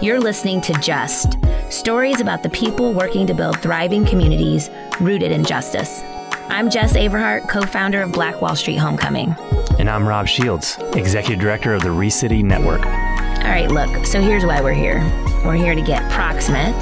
[0.00, 1.38] You're listening to Just
[1.70, 4.70] stories about the people working to build thriving communities
[5.00, 6.02] rooted in justice.
[6.48, 9.34] I'm Jes Averhart, co founder of Black Wall Street Homecoming.
[9.80, 12.86] And I'm Rob Shields, executive director of the ReCity Network.
[12.86, 15.00] All right, look, so here's why we're here
[15.44, 16.76] we're here to get proximate,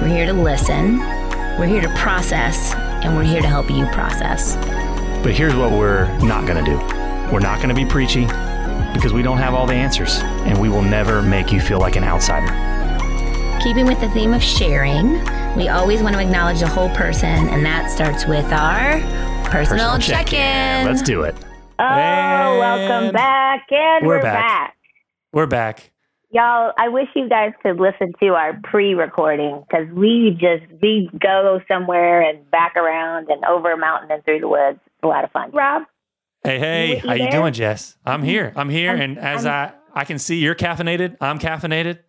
[0.00, 1.00] we're here to listen,
[1.58, 4.54] we're here to process, and we're here to help you process.
[5.24, 6.76] But here's what we're not going to do
[7.32, 8.28] we're not going to be preachy
[8.94, 11.96] because we don't have all the answers, and we will never make you feel like
[11.96, 12.46] an outsider.
[13.62, 15.14] Keeping with the theme of sharing,
[15.56, 19.00] we always want to acknowledge the whole person, and that starts with our
[19.50, 20.86] personal, Personal check in.
[20.86, 21.34] Let's do it.
[21.78, 23.66] Oh, And welcome back.
[23.70, 24.46] And we're we're, back.
[24.46, 24.76] back.
[25.32, 25.90] We're back.
[26.30, 31.08] Y'all, I wish you guys could listen to our pre recording because we just, we
[31.20, 34.80] go somewhere and back around and over a mountain and through the woods.
[34.84, 35.50] It's a lot of fun.
[35.52, 35.84] Rob?
[36.44, 37.30] Hey, hey, You- you how you there?
[37.30, 37.96] doing, Jes?
[38.04, 38.52] I'm here.
[38.54, 41.16] I'm here, I'm- and as I'm- I I can see, you're caffeinated.
[41.20, 42.00] I'm caffeinated.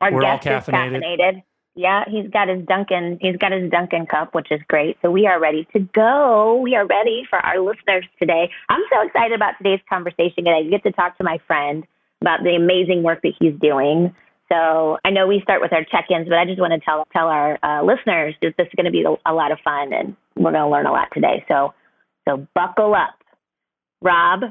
[0.00, 1.00] We're all caffeinated.
[1.02, 1.42] caffeinated.
[1.76, 3.18] Yeah, he's got his Dunkin'.
[3.20, 4.98] He's got his Dunkin' cup, which is great.
[5.00, 6.56] So we are ready to go.
[6.56, 8.50] We are ready for our listeners today.
[8.68, 11.86] I'm so excited about today's conversation, and I get to talk to my friend
[12.20, 14.12] about the amazing work that he's doing.
[14.50, 17.28] So I know we start with our check-ins, but I just want to tell tell
[17.28, 20.16] our uh, listeners that this is going to be a, a lot of fun, and
[20.36, 21.44] we're going to learn a lot today.
[21.48, 21.72] So
[22.28, 23.14] so buckle up,
[24.02, 24.42] Rob.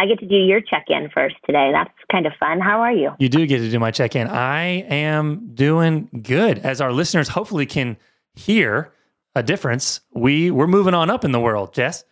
[0.00, 1.70] I get to do your check-in first today.
[1.72, 2.60] That's kind of fun.
[2.60, 3.10] How are you?
[3.18, 4.28] You do get to do my check in.
[4.28, 6.58] I am doing good.
[6.60, 7.96] As our listeners hopefully can
[8.34, 8.92] hear
[9.34, 12.04] a difference, we we're moving on up in the world, Jes.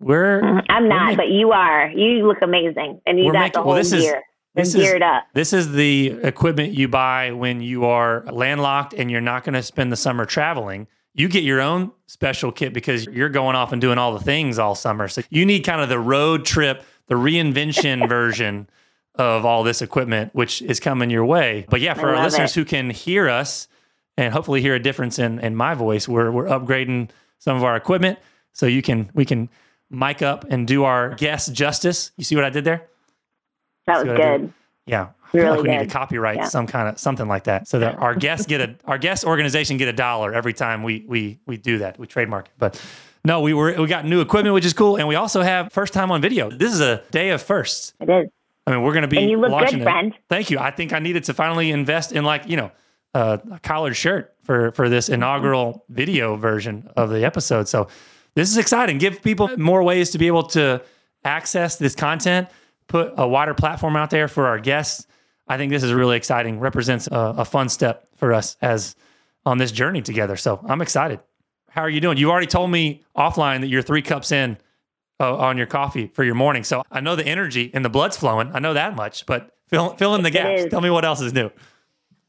[0.00, 0.64] We're Mhm.
[0.70, 1.88] I'm We're not, but you are.
[1.90, 4.22] You look amazing, and you We're got making- the well, whole this is- gear.
[4.56, 5.24] You're this is- up.
[5.34, 9.62] This is the equipment you buy when you are landlocked and you're not going to
[9.62, 10.86] spend the summer traveling.
[11.14, 14.58] You get your own special kit because you're going off and doing all the things
[14.58, 15.08] all summer.
[15.08, 18.68] So you need kind of the road trip, the reinvention version
[19.14, 21.66] of all this equipment, which is coming your way.
[21.68, 22.54] But yeah, for our listeners it.
[22.60, 23.68] who can hear us
[24.16, 27.76] and hopefully hear a difference in, in my voice, we're, we're upgrading some of our
[27.76, 28.18] equipment
[28.52, 29.48] so you can we can
[29.90, 32.10] mic up and do our guest justice.
[32.16, 32.88] You see what I did there?
[33.86, 34.40] That was what I did?
[34.40, 34.52] good.
[34.86, 35.08] Yeah,
[35.42, 35.88] Really like we need good.
[35.90, 36.44] to copyright Yeah.
[36.48, 39.76] some kind of something like that, so that our guests get a our guest organization
[39.76, 41.98] get a dollar every time we we we do that.
[41.98, 42.80] We trademark it, but
[43.24, 45.92] no, we were we got new equipment, which is cool, and we also have first
[45.92, 46.50] time on video.
[46.50, 47.92] This is a day of firsts.
[48.00, 48.28] It is.
[48.66, 49.90] I mean, we're going to be And you look launching good, it.
[49.90, 50.14] friend.
[50.30, 50.58] Thank you.
[50.58, 52.70] I think I needed to finally invest in like you know
[53.14, 57.68] uh, a collared shirt for for this inaugural video version of the episode.
[57.68, 57.88] So
[58.34, 58.98] this is exciting.
[58.98, 60.82] Give people more ways to be able to
[61.24, 62.48] access this content.
[62.88, 65.06] Put a wider platform out there for our guests.
[65.46, 66.58] I think this is really exciting.
[66.60, 68.96] Represents a, a fun step for us as
[69.44, 70.36] on this journey together.
[70.36, 71.20] So I'm excited.
[71.68, 72.18] How are you doing?
[72.18, 74.56] You already told me offline that you're three cups in
[75.20, 76.64] uh, on your coffee for your morning.
[76.64, 78.50] So I know the energy and the blood's flowing.
[78.54, 80.66] I know that much, but fill, fill in the gaps.
[80.70, 81.50] Tell me what else is new.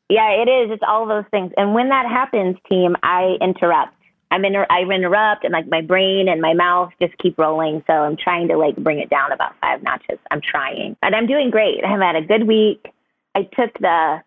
[0.10, 0.72] Yeah, it is.
[0.72, 1.52] It's all those things.
[1.58, 3.94] And when that happens, team, I interrupt.
[4.32, 7.84] I'm inter- I interrupt, and like my brain and my mouth just keep rolling.
[7.88, 10.20] So I'm trying to like bring it down about five notches.
[10.32, 11.84] I'm trying, and I'm doing great.
[11.84, 12.86] I have had a good week.
[13.36, 14.22] I took the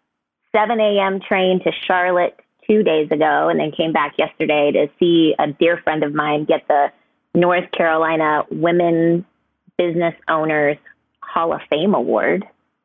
[0.52, 1.20] 7 a.m.
[1.26, 2.38] train to Charlotte
[2.68, 6.44] two days ago, and then came back yesterday to see a dear friend of mine
[6.44, 6.88] get the
[7.34, 9.24] North Carolina Women
[9.78, 10.76] Business Owners
[11.22, 12.44] Hall of Fame Award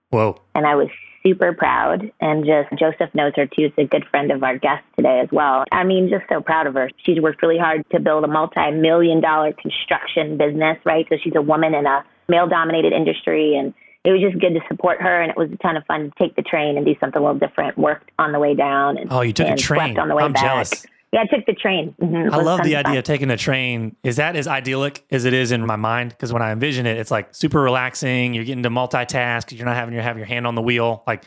[0.10, 0.40] Whoa.
[0.56, 0.90] and I was
[1.24, 2.12] super proud.
[2.22, 3.66] And just Josephe knows her too.
[3.66, 5.64] Is a good friend of our guest today as well.
[5.72, 6.90] I mean, just so proud of her.
[7.04, 11.06] She's worked really hard to build a multi-million dollar construction business, right?
[11.10, 15.02] So she's a woman in a male-dominated industry, and it was just good to support
[15.02, 15.22] her.
[15.22, 17.24] And it was a ton of fun to take the train and do something a
[17.25, 17.78] little different.
[17.78, 20.00] Worked on the way down, and Oh, you took a and slept train.
[20.00, 20.44] on the way I'm back.
[20.44, 20.86] jealous.
[21.12, 21.94] Yeah, I took the train.
[22.02, 22.34] Mhm.
[22.34, 23.96] I love the of idea of taking a train.
[24.03, 26.09] Is that as idyllic as it is in my mind?
[26.09, 28.34] Because when I envision it, it's like super relaxing.
[28.34, 29.56] You're getting to multitask.
[29.56, 31.03] You're not having to have your hand on the wheel.
[31.06, 31.24] Like,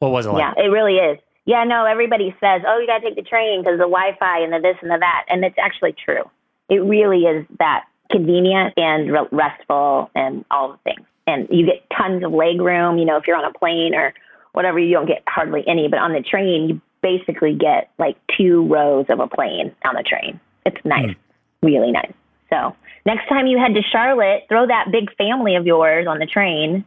[0.00, 0.40] what was it like?
[0.56, 1.18] Yeah, it really is.
[1.44, 4.40] Yeah, no, everybody says, oh, you got to take the train because the Wi Fi
[4.40, 5.24] and the this and the that.
[5.28, 6.28] And it's actually true.
[6.68, 11.06] It really is that convenient and re- restful and all the things.
[11.26, 12.98] And you get tons of leg room.
[12.98, 14.14] You know, if you're on a plane or
[14.52, 15.88] whatever, you don't get hardly any.
[15.88, 20.02] But on the train, you basically get like two rows of a plane on the
[20.02, 20.40] train.
[20.64, 21.14] It's nice,
[21.62, 22.12] really nice.
[22.50, 22.74] So
[23.04, 26.84] next time you head to Charlotte, throw that big family of yours on the train.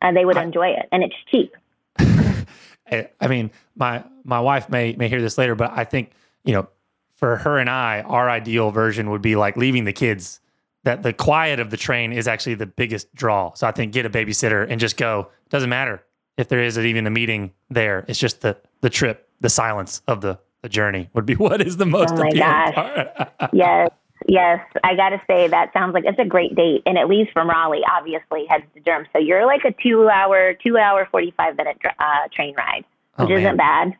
[0.00, 0.88] Uh, they would I- enjoy it.
[0.92, 1.54] And it's cheap.
[1.98, 6.12] I I mean, my my wife may may hear this later, but I think
[6.44, 6.68] you know,
[7.14, 10.40] for her and I, our ideal version would be like leaving the kids.
[10.84, 13.52] That the quiet of the train is actually the biggest draw.
[13.54, 15.28] So I think get a babysitter and just go.
[15.48, 16.02] Doesn't matter
[16.36, 18.04] if there is even a meeting there.
[18.08, 21.76] It's just the the trip, the silence of the the journey would be what is
[21.76, 22.74] the most Oh my gosh.
[22.74, 23.32] part.
[23.52, 23.90] yes,
[24.26, 24.60] yes.
[24.82, 27.48] I got to say that sounds like it's a great date, and it leaves from
[27.48, 29.06] Raleigh, obviously heads to Durham.
[29.12, 32.84] So you're like a two-hour, two-hour, forty-five minute uh, train ride.
[33.18, 33.38] Oh, which man.
[33.44, 33.92] isn't bad.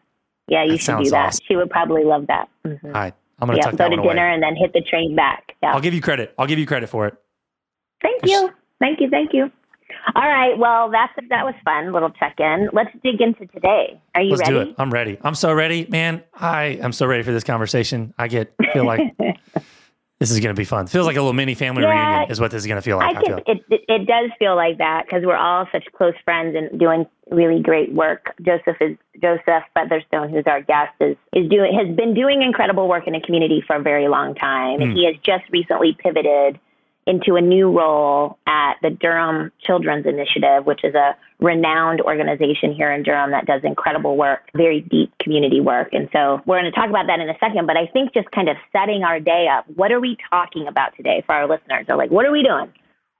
[0.48, 1.26] Yeah, you That should do that.
[1.28, 1.44] awesome.
[1.46, 2.48] She would probably love that.
[2.66, 2.84] Mhm.
[2.86, 3.14] All right.
[3.40, 4.34] I'm going to Yeah, tuck go to dinner away.
[4.34, 5.54] and then hit the train back.
[5.62, 5.74] Yeah.
[5.74, 6.34] I'll give you credit.
[6.38, 7.14] I'll give you credit for it.
[8.02, 8.50] Thank you.
[8.80, 9.08] Thank you.
[9.10, 9.50] Thank you.
[10.16, 10.56] All right.
[10.58, 11.92] Well, that's that was fun.
[11.92, 12.68] Little check in.
[12.72, 14.00] Let's dig into today.
[14.14, 14.52] Are you Let's ready?
[14.64, 14.74] do it.
[14.78, 15.18] I'm ready.
[15.22, 16.22] I'm so ready, man.
[16.34, 18.12] I am so ready for this conversation.
[18.18, 19.00] I get feel like
[20.22, 20.86] this is going to be fun.
[20.86, 21.90] Feels like a little mini family Yeah.
[22.18, 23.16] reunion is what this is going to feel like.
[23.16, 23.36] I I, feel.
[23.46, 27.06] It, it it does feel like that because we're all such close friends and doing
[27.30, 28.34] really great work.
[28.40, 33.06] Josephe is Josephe Featherstone, who's our guest, is is doing has been doing incredible work
[33.06, 34.96] in the community for a very long time, and Hmm.
[34.96, 36.58] he has just recently pivoted
[37.06, 42.92] into a new role at the Durham Children's Initiative, which is a renowned organization here
[42.92, 45.88] in Durham that does incredible work, very deep community work.
[45.92, 48.30] And so we're going to talk about that in a second, but I think just
[48.30, 49.64] kind of setting our day up.
[49.74, 51.86] What are we talking about today for our listeners?
[51.86, 52.72] They're like, what are we doing?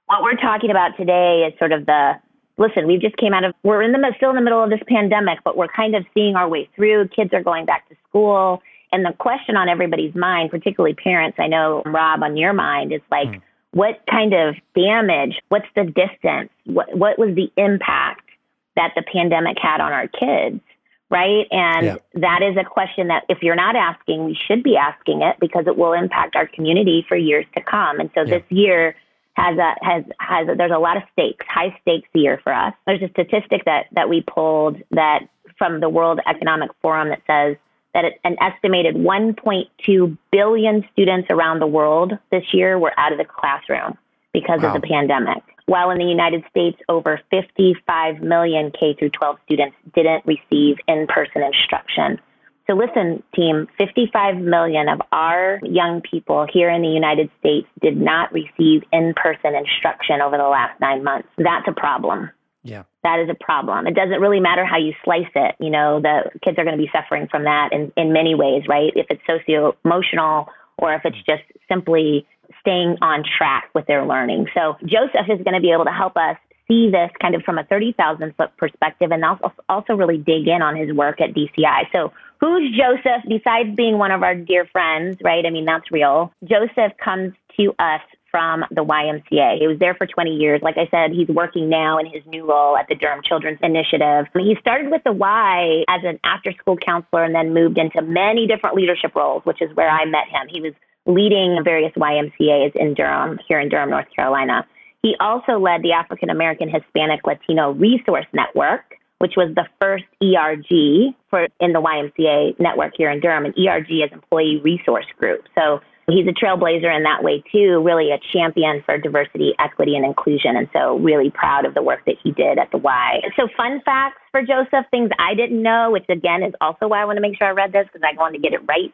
[0.05, 2.13] What we're talking about today is sort of the
[2.57, 4.83] listen, we just came out of we're in the still in the middle of this
[4.87, 7.07] pandemic, but we're kind of seeing our way through.
[7.09, 8.61] Kids are going back to school.
[8.91, 13.01] And the question on everybody's mind, particularly parents, I know Rob on your mind is
[13.09, 13.41] like, Mm.
[13.73, 16.49] What kind of damage, what's the distance?
[16.65, 18.29] What what was the impact
[18.75, 20.61] that the pandemic had on our kids?
[21.09, 21.45] Right.
[21.51, 21.95] And Yeah.
[22.15, 25.67] that is a question that if you're not asking, we should be asking it because
[25.67, 27.99] it will impact our community for years to come.
[27.99, 28.37] And so Yeah.
[28.39, 28.95] this year
[29.33, 32.73] has a has has a, there's a lot of stakes, high stakes year for us.
[32.85, 35.27] There's a statistic that that we pulled that
[35.57, 37.57] from the World Economic Forum that says
[37.93, 43.25] that an estimated 1.2 billion students around the world this year were out of the
[43.25, 43.97] classroom
[44.33, 44.75] because Wow.
[44.75, 45.43] of the pandemic.
[45.65, 51.41] While in the United States, over 55 million K through 12 students didn't receive in-person
[51.43, 52.19] instruction.
[52.67, 57.97] So listen, team, 55 million of our young people here in the United States did
[57.97, 61.27] not receive in-person instruction over the last nine months.
[61.37, 62.29] That's a problem.
[62.63, 62.83] Yeah.
[63.03, 63.87] That is a problem.
[63.87, 65.55] It doesn't really matter how you slice it.
[65.59, 68.63] You know, the kids are going to be suffering from that in, in many ways,
[68.67, 68.91] right?
[68.95, 72.25] If it's socio emotional or if it's just simply
[72.61, 74.47] staying on track with their learning.
[74.53, 76.37] So Josephe is going to be able to help us
[76.67, 80.61] see this kind of from a 30,000 foot perspective and also, also really dig in
[80.61, 81.91] on his work at DCI.
[81.91, 85.45] So who's Josephe besides being one of our dear friends, right?
[85.45, 86.31] I mean, that's real.
[86.43, 88.01] Joseph comes to us
[88.33, 89.59] from the YMCA.
[89.59, 90.59] He was there for 20 years.
[90.63, 94.25] Like I said, he's working now in his new role at the Durham Children's Initiative.
[94.33, 98.47] He started with the Y as an after school counselor and then moved into many
[98.47, 100.47] different leadership roles, which is where I met him.
[100.49, 100.73] He was
[101.05, 104.65] leading various YMCAs in Durham, here in Durham, North Carolina.
[105.03, 111.13] He also led the African American Hispanic Latino Resource Network, which was the first ERG
[111.29, 113.45] for in the YMCA network here in Durham.
[113.45, 115.43] And ERG is Employee Resource Group.
[115.53, 120.05] So he's a trailblazer in that way too, really a champion for diversity, equity, and
[120.05, 120.55] inclusion.
[120.55, 123.21] And so really proud of the work that he did at the Y.
[123.35, 127.05] So fun facts for Josephe, things I didn't know, which again is also why I
[127.05, 128.93] want to make sure I read this because I wanted to get it right.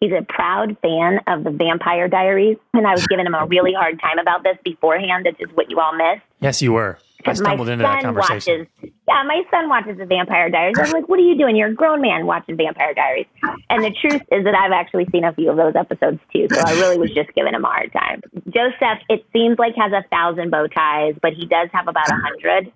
[0.00, 3.72] He's a proud fan of the Vampire Diaries, and I was giving him a really
[3.72, 5.24] hard time about this beforehand.
[5.24, 6.22] This is what you all missed.
[6.40, 6.98] Yes, you were.
[7.26, 8.68] I stumbled into that son conversation.
[8.82, 8.90] watches.
[9.08, 10.76] Yeah, my son watches the Vampire Diaries.
[10.78, 11.56] I'm like, "What are you doing?
[11.56, 13.26] You're a grown man watching Vampire Diaries."
[13.70, 16.48] And the truth is that I've actually seen a few of those episodes too.
[16.50, 18.22] So I really was just giving him a hard time.
[18.48, 22.14] Josephe, it seems like has a thousand bow ties, but he does have about a
[22.16, 22.72] hundred.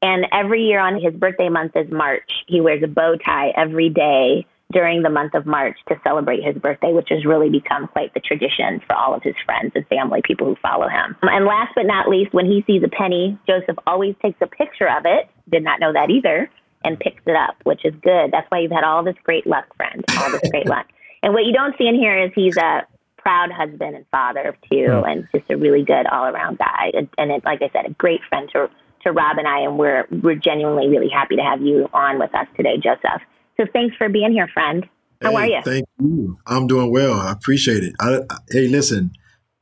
[0.00, 2.30] And every year on his birthday month is March.
[2.46, 6.54] He wears a bow tie every day during the month of March to celebrate his
[6.56, 10.20] birthday, which has really become quite the tradition for all of his friends and family,
[10.22, 11.16] people who follow him.
[11.22, 14.88] And last but not least, when he sees a penny, Josephe always takes a picture
[14.88, 15.28] of it.
[15.50, 16.50] Did not know that either.
[16.84, 18.30] And picks it up, which is good.
[18.30, 20.04] That's why you've had all this great luck, friend.
[20.18, 20.86] All this great luck.
[21.22, 22.82] And what you don't see in here is he's a
[23.16, 25.04] proud husband and father of two, Hmm.
[25.04, 26.92] and just a really good all around guy.
[26.94, 28.70] And, and it, like I said, a great friend to
[29.04, 32.34] to Rob and I, and we're we're genuinely really happy to have you on with
[32.34, 33.22] us today, Josephe.
[33.60, 34.86] So thanks for being here, friend.
[35.22, 35.60] How Hey, are you?
[35.64, 36.38] Thank you.
[36.46, 37.14] I'm doing well.
[37.14, 37.92] I appreciate it.
[38.00, 39.10] I, I- hey, listen,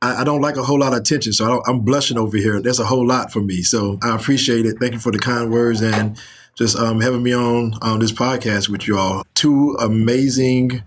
[0.01, 2.37] I, I don't like a whole lot of attention, so I don't, I'm blushing over
[2.37, 2.61] here.
[2.61, 3.63] That's a whole lot for me.
[3.63, 4.77] So I appreciate it.
[4.79, 6.15] Thank you for the kind words and
[6.55, 9.23] just um, having me on um, this podcast with you all.
[9.33, 10.83] Two amazing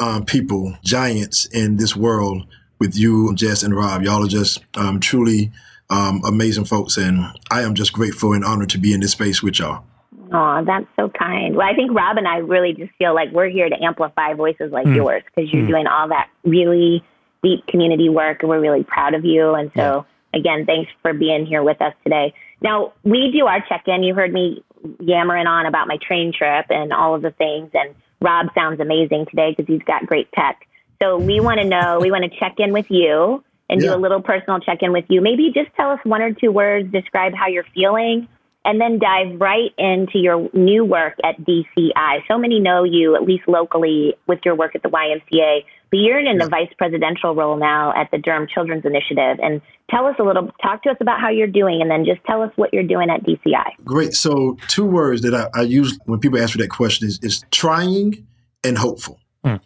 [0.00, 2.44] um, people, giants in this world
[2.80, 4.02] with you, Jes and Rob.
[4.02, 5.52] Y'all are just um, truly
[5.90, 7.20] um, amazing folks, and
[7.52, 9.84] I am just grateful and honored to be in this space with y'all.
[10.32, 11.56] Oh, that's so kind.
[11.56, 14.72] Well, I think Rob and I really just feel like we're here to amplify voices
[14.72, 14.96] like Mm.
[14.96, 15.68] yours because you're Mm.
[15.68, 17.02] doing all that really
[17.42, 19.54] deep community work, and we're really proud of you.
[19.54, 20.04] And so,
[20.34, 22.34] again, thanks for being here with us today.
[22.60, 24.02] Now, we do our check in.
[24.02, 24.62] You heard me
[25.00, 29.26] yammering on about my train trip and all of the things, and Rob sounds amazing
[29.26, 30.66] today because he's got great tech.
[31.00, 33.90] So, we want to know, we want to check in with you and Yeah.
[33.90, 35.20] do a little personal check in with you.
[35.20, 38.26] Maybe just tell us one or two words, describe how you're feeling
[38.64, 42.20] and then dive right into your new work at DCI.
[42.28, 45.60] So many know you, at least locally, with your work at the YMCA,
[45.90, 46.44] but you're in yeah.
[46.44, 49.38] the vice presidential role now at the Durham Children's Initiative.
[49.42, 52.22] And tell us a little, talk to us about how you're doing, and then just
[52.26, 53.84] tell us what you're doing at DCI.
[53.84, 54.12] Great.
[54.14, 57.44] So, two words that I, I use when people ask me that question is, is
[57.50, 58.26] trying
[58.64, 59.18] and hopeful.
[59.44, 59.56] Hmm.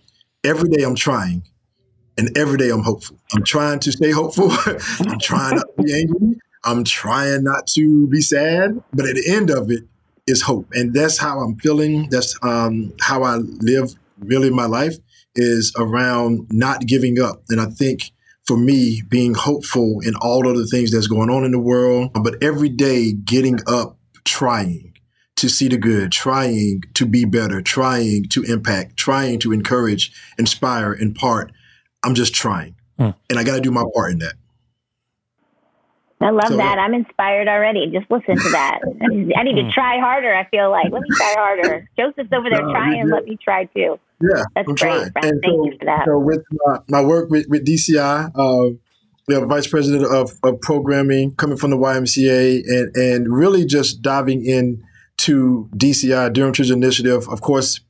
[0.44, 1.42] Every day I'm trying
[2.18, 3.18] and every day I'm hopeful.
[3.34, 4.50] I'm trying to stay hopeful.
[5.00, 6.38] I'm trying not to be angry.
[6.64, 9.84] I'm trying not to be sad, but at the end of it
[10.26, 10.68] is hope.
[10.72, 12.08] And that's how I'm feeling.
[12.10, 14.96] That's um, how I live really my life
[15.34, 17.42] is around not giving up.
[17.48, 18.12] And I think
[18.44, 22.10] for me, being hopeful in all of the things that's going on in the world,
[22.22, 24.92] but every day getting up, trying
[25.36, 30.94] to see the good, trying to be better, trying to impact, trying to encourage, inspire,
[30.94, 31.52] impart.
[32.04, 32.76] I'm just trying.
[32.98, 33.10] Hmm.
[33.30, 34.34] And I got to do my part in that.
[36.22, 36.78] I love so, that.
[36.78, 37.90] I'm inspired already.
[37.92, 38.80] Just listen to that.
[39.02, 39.70] I need, to hmm.
[39.70, 40.34] try harder.
[40.34, 41.88] I feel like let me try harder.
[41.98, 43.08] Josephe's over there trying.
[43.10, 43.98] Let me try too.
[44.20, 45.12] Yeah, that's I'm great.
[45.20, 46.04] Thank so, you for that.
[46.06, 48.76] So with my, my work with, with DCI, uh,
[49.26, 54.02] we have vice president of, of programming coming from the YMCA, and and really just
[54.02, 54.82] diving in
[55.18, 57.28] to DCI Durham Children's Initiative.
[57.28, 57.80] Of course,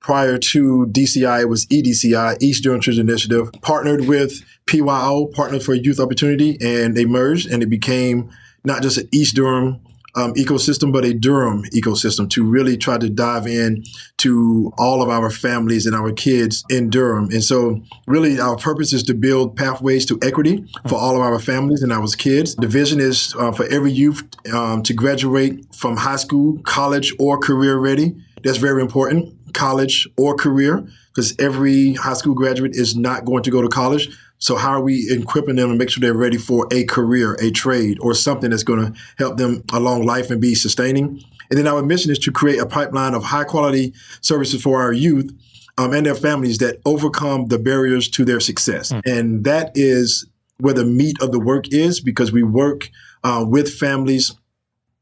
[0.00, 5.74] prior to DCI, it was EDCI, East Durham Children's Initiative, partnered with PYO, Partners for
[5.74, 8.30] Youth Opportunity, and they merged and it became
[8.64, 9.80] not just an East Durham
[10.14, 13.84] um, ecosystem, but a Durham ecosystem to really try to dive in
[14.18, 17.28] to all of our families and our kids in Durham.
[17.30, 21.38] And so, really, our purpose is to build pathways to equity for all of our
[21.38, 22.56] families and our kids.
[22.56, 27.38] The vision is uh, for every youth um, to graduate from high school, college, or
[27.38, 28.16] career ready.
[28.42, 33.50] That's very important, college or career, because every high school graduate is not going to
[33.50, 36.66] go to college so how are we equipping them and make sure they're ready for
[36.72, 40.54] a career, a trade, or something that's going to help them along life and be
[40.54, 41.22] sustaining?
[41.50, 44.92] And then our mission is to create a pipeline of high quality services for our
[44.92, 45.32] youth
[45.76, 48.92] um, and their families that overcome the barriers to their success.
[48.92, 49.02] Mm.
[49.06, 50.26] And that is
[50.58, 52.90] where the meat of the work is because we work
[53.24, 54.34] uh, with families,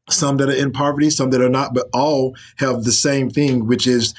[0.08, 3.66] some that are in poverty, some that are not, but all have the same thing,
[3.66, 4.14] which is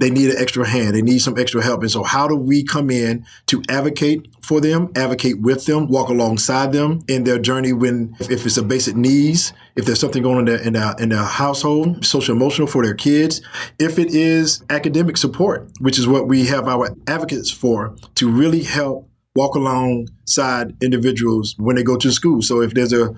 [0.00, 0.94] they need an extra hand.
[0.94, 1.82] They need some extra help.
[1.82, 6.08] And so, how do we come in to advocate for them, advocate with them, walk
[6.08, 10.36] alongside them in their journey when, if it's a basic needs, if there's something going
[10.36, 13.40] on in their, in their, in their household, social emotional for their kids,
[13.78, 18.62] if it is academic support, which is what we have our advocates for to really
[18.62, 22.42] help walk alongside individuals when they go to school.
[22.42, 23.14] So, if there's a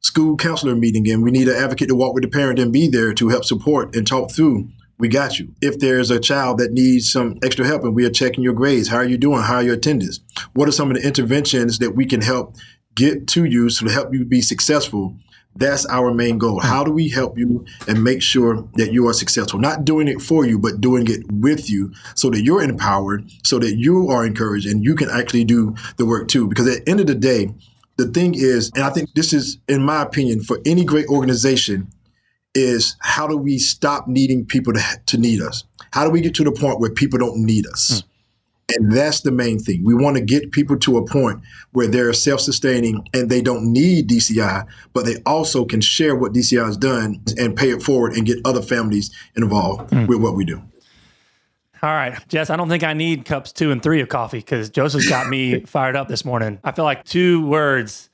[0.00, 2.88] school counselor meeting and we need an advocate to walk with the parent and be
[2.88, 5.52] there to help support and talk through we got you.
[5.60, 8.88] If there's a child that needs some extra help and we are checking your grades,
[8.88, 9.42] how are you doing?
[9.42, 10.20] How are your attendance?
[10.54, 12.56] What are some of the interventions that we can help
[12.94, 15.16] get to you so to help you be successful?
[15.56, 16.60] That's our main goal.
[16.60, 19.60] How do we help you and make sure that you are successful?
[19.60, 23.60] Not doing it for you, but doing it with you so that you're empowered, so
[23.60, 26.48] that you are encouraged and you can actually do the work too.
[26.48, 27.54] Because at the end of the day,
[27.96, 31.88] the thing is, and I think this is, in my opinion, for any great organization,
[32.54, 35.64] is how do we stop needing people to, to need us?
[35.92, 38.00] How do we get to the point where people don't need us?
[38.00, 38.08] Hmm.
[38.76, 39.84] And that's the main thing.
[39.84, 41.40] We want to get people to a point
[41.72, 46.32] where they're self sustaining and they don't need DCI, but they also can share what
[46.32, 50.06] DCI has done and pay it forward and get other families involved mm.
[50.08, 50.62] with what we do.
[51.82, 54.70] All right, Jes, I don't think I need cups two and three of coffee because
[54.70, 56.58] Josephe's got me fired up this morning.
[56.64, 58.08] I feel like two words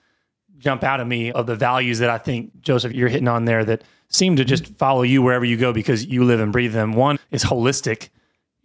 [0.58, 3.64] jump out at me of the values that I think, Josephe, you're hitting on there
[3.64, 6.92] that seem to just follow you wherever you go because you live and breathe them.
[6.92, 8.10] One is holistic,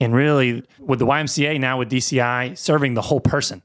[0.02, 3.62] and really with the YMCA now with DCI serving the whole person,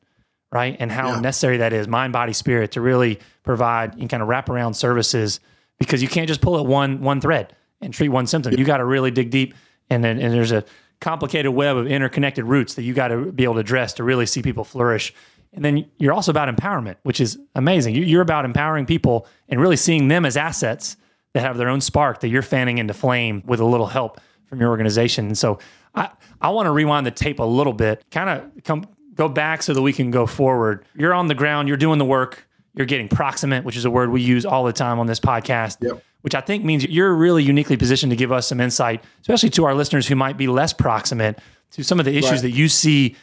[0.53, 0.77] right?
[0.79, 1.21] And how yeah.
[1.21, 5.41] necessary that is, mind, body, spirit, to really provide and kind of wrap around services
[5.79, 8.55] because you can't just pull at one one thread and treat one symptom.
[8.57, 9.55] You got to really dig deep,
[9.89, 10.65] and then and there's a
[11.01, 14.27] complicated web of interconnected roots that you got to be able to address to really
[14.27, 15.15] see people flourish.
[15.53, 17.97] And then you're also about empowerment, which is amazing.
[17.97, 20.97] You're about empowering people and really seeing them as assets
[21.33, 24.61] that have their own spark that you're fanning into flame with a little help from
[24.61, 25.27] your organization.
[25.27, 25.59] And so
[25.95, 26.11] I,
[26.41, 29.75] I want to rewind the tape a little bit, kind of come go back so
[29.75, 30.85] that we can go forward.
[30.95, 34.11] You're on the ground, you're doing the work, you're getting proximate, which is a word
[34.11, 35.79] we use all the time on this podcast.
[35.81, 36.03] Yep.
[36.23, 39.65] Which I think means you're really uniquely positioned to give us some insight, especially to
[39.65, 41.39] our listeners who might be less proximate
[41.71, 42.43] to some of the issues right.
[42.43, 43.17] that you see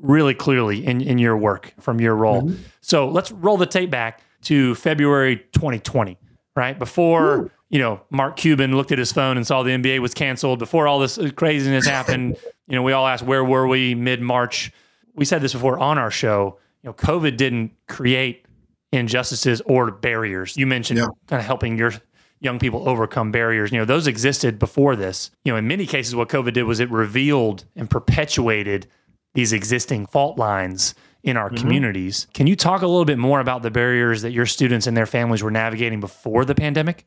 [0.00, 2.42] really clearly in, in your work from your role.
[2.42, 2.62] Mm-hmm.
[2.80, 6.16] So let's roll the tape back to February 2020
[6.60, 6.78] right?
[6.78, 7.50] Before, Ooh.
[7.70, 10.86] you know, Mark Cuban looked at his phone and saw the NBA was canceled, before
[10.86, 12.36] all this craziness happened,
[12.68, 14.70] you know, we all asked, where were we mid March?
[15.14, 16.58] We said this before on our show.
[16.82, 18.44] You know, COVID didn't create
[18.92, 20.56] injustices or barriers.
[20.56, 21.06] You mentioned yeah.
[21.26, 21.92] kind of helping your
[22.40, 23.72] young people overcome barriers.
[23.72, 25.30] You know, those existed before this.
[25.44, 28.86] You know, in many cases, what COVID did was it revealed and perpetuated
[29.32, 31.56] these existing fault lines in our mm-hmm.
[31.56, 32.26] communities.
[32.34, 35.06] Can you talk a little bit more about the barriers that your students and their
[35.06, 37.06] families were navigating before the pandemic?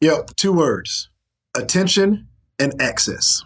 [0.00, 1.08] Yep, two words
[1.56, 2.26] attention
[2.58, 3.42] and access.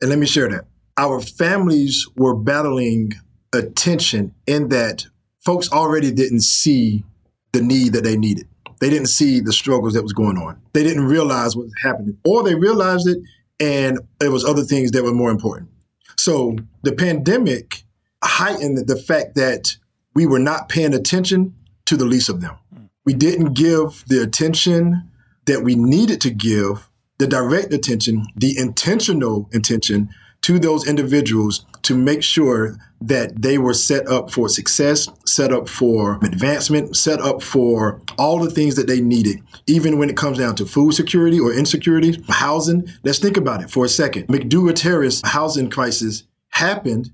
[0.00, 0.64] And let me share that.
[0.96, 3.12] Our families were battling
[3.52, 5.06] attention in that
[5.44, 7.04] folks already didn't see
[7.52, 8.46] the need that they needed.
[8.80, 10.60] They didn't see the struggles that was going on.
[10.72, 13.18] They didn't realize what was happening, or they realized it
[13.60, 15.70] and it was other things that were more important.
[16.16, 17.84] So the pandemic
[18.22, 19.76] heightened the fact that
[20.14, 21.54] we were not paying attention
[21.86, 22.56] to the least of them.
[23.04, 25.10] We didn't give the attention
[25.46, 26.88] that we needed to give,
[27.18, 30.08] the direct attention, the intentional attention
[30.42, 35.68] to those individuals to make sure that they were set up for success, set up
[35.68, 40.38] for advancement, set up for all the things that they needed, even when it comes
[40.38, 42.88] down to food security or insecurity, housing.
[43.02, 44.28] Let's think about it for a second.
[44.28, 47.10] McDougald Terrace housing crisis happened,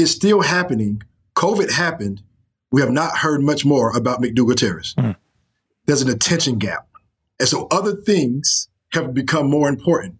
[0.00, 1.02] is still happening.
[1.36, 2.22] COVID happened.
[2.72, 4.94] We have not heard much more about McDougald Terrace.
[4.96, 5.16] Mm.
[5.86, 6.88] There's an attention gap.
[7.38, 10.16] And so other things have become more important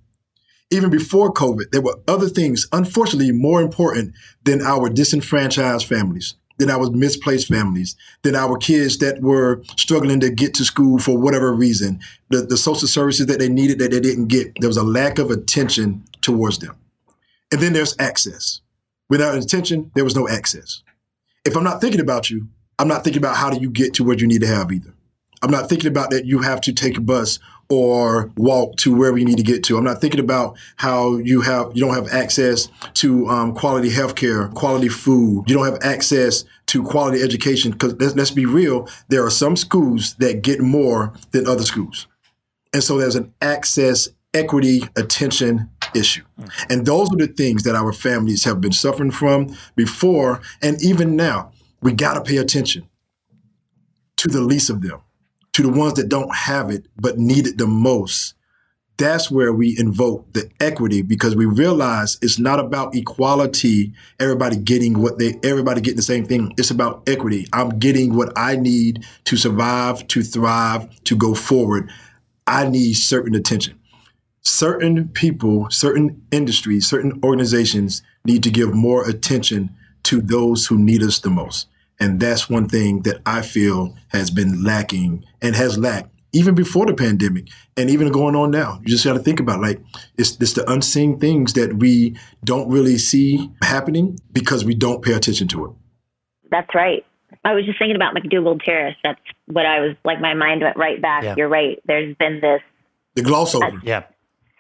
[0.71, 6.71] even before COVID, there were other things, unfortunately, more important than our disenfranchised families, than
[6.71, 11.53] our misplaced families, than our kids that were struggling to get to school for whatever
[11.53, 14.53] reason, the, the social services that they needed that they didn't get.
[14.61, 16.77] There was a lack of attention towards them.
[17.53, 18.61] And then there's access.
[19.11, 20.83] Without intention, there was no access.
[21.45, 22.49] If I'm not thinking about you,
[22.79, 24.95] I'm not thinking about how do you get to where you need to have either.
[25.43, 27.39] I'm not thinking about that you have to take a bus
[27.69, 29.77] or walk to wherever you need to get to.
[29.77, 34.53] I'm not thinking about how you have you don't have access to um, quality healthcare,
[34.55, 35.45] quality food.
[35.47, 38.89] You don't have access to quality education because let's, let's be real.
[39.09, 42.07] There are some schools that get more than other schools,
[42.73, 46.25] and so there's an access equity attention issue.
[46.39, 46.73] Mm-hmm.
[46.73, 51.17] And those are the things that our families have been suffering from before and even
[51.17, 51.53] now.
[51.83, 52.89] We got to pay attention
[54.19, 55.01] to the least of them
[55.53, 58.35] to the ones that don't have it but need it the most,
[58.97, 65.01] that's where we invoke the equity because we realize it's not about equality, everybody getting
[65.01, 66.53] what they, everybody getting the same thing.
[66.59, 67.49] It's about equity.
[67.53, 71.91] I'm getting what I need to survive, to thrive, to go forward.
[72.47, 73.80] I need certain attention.
[74.43, 79.71] Certain people, certain industries, certain organizations need to give more attention
[80.05, 81.67] to those who need us the most.
[81.99, 86.87] And that's one thing that I feel has been lacking and has lacked even before
[86.87, 88.79] the pandemic and even going on now.
[88.83, 89.81] You just got to think about like
[90.17, 95.13] it's, it's the unseen things that we don't really see happening because we don't pay
[95.13, 95.73] attention to it.
[96.51, 97.05] That's right.
[97.45, 98.97] I was just thinking about McDougald Terrace.
[99.03, 100.21] That's what I was like.
[100.21, 101.23] My mind went right back.
[101.23, 101.35] Yeah.
[101.37, 101.81] You're right.
[101.87, 102.61] There's been this
[103.15, 103.67] the gloss over.
[103.67, 104.05] Uh, yeah.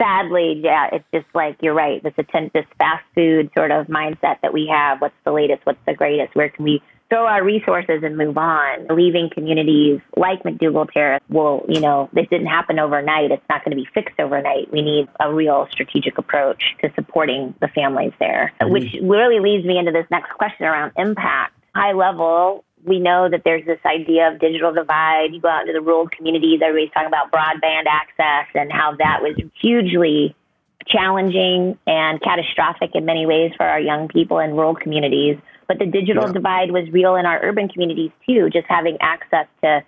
[0.01, 2.03] Sadly, yeah, it's just like you're right.
[2.03, 5.01] This attempt, this fast food sort of mindset that we have.
[5.01, 5.61] What's the latest?
[5.65, 6.35] What's the greatest?
[6.35, 8.87] Where can we throw our resources and move on.
[8.89, 13.33] Leaving communities like McDougald Terrace will, you know, this didn't happen overnight.
[13.33, 14.73] It's not going to be fixed overnight.
[14.73, 18.73] We need a real strategic approach to supporting the families there, mm-hmm.
[18.73, 21.55] which really leads me into this next question around impact.
[21.75, 25.33] High level, we know that there's this idea of digital divide.
[25.33, 29.21] You go out into the rural communities, everybody's talking about broadband access and how that
[29.23, 30.35] was hugely
[30.87, 35.37] challenging and catastrophic in many ways for our young people in rural communities.
[35.69, 36.33] But the digital yeah.
[36.33, 39.85] divide was real in our urban communities too, just having access to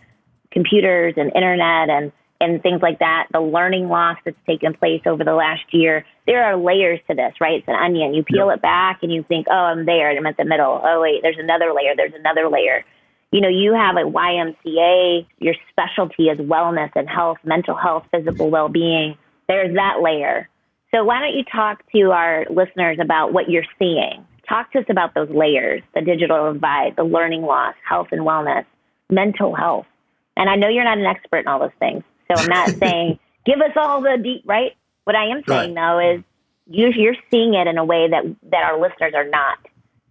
[0.51, 3.29] computers and internet and, and things like that.
[3.33, 6.05] The learning loss that's taken place over the last year.
[6.27, 7.61] There are layers to this, right?
[7.61, 8.15] It's an onion.
[8.15, 8.55] You peel yeah.
[8.55, 10.81] it back and you think, oh, I'm there I'm at the middle.
[10.83, 11.95] Oh, wait, there's another layer.
[11.97, 12.85] There's another layer.
[13.31, 18.51] You know, you have a YMCA, your specialty is wellness and health, mental health, physical
[18.51, 19.17] well being.
[19.49, 20.49] There's that layer.
[20.95, 24.27] So, why don't you talk to our listeners about what you're seeing?
[24.47, 28.67] Talk to us about those layers the digital divide, the learning loss, health and wellness,
[29.09, 29.87] mental health.
[30.37, 32.03] And I know you're not an expert in all those things.
[32.29, 34.73] So I'm not saying give us all the deep, right?
[35.05, 35.75] What I am saying, right.
[35.75, 36.23] though, is
[36.67, 39.59] you, you're seeing it in a way that, that our listeners are not.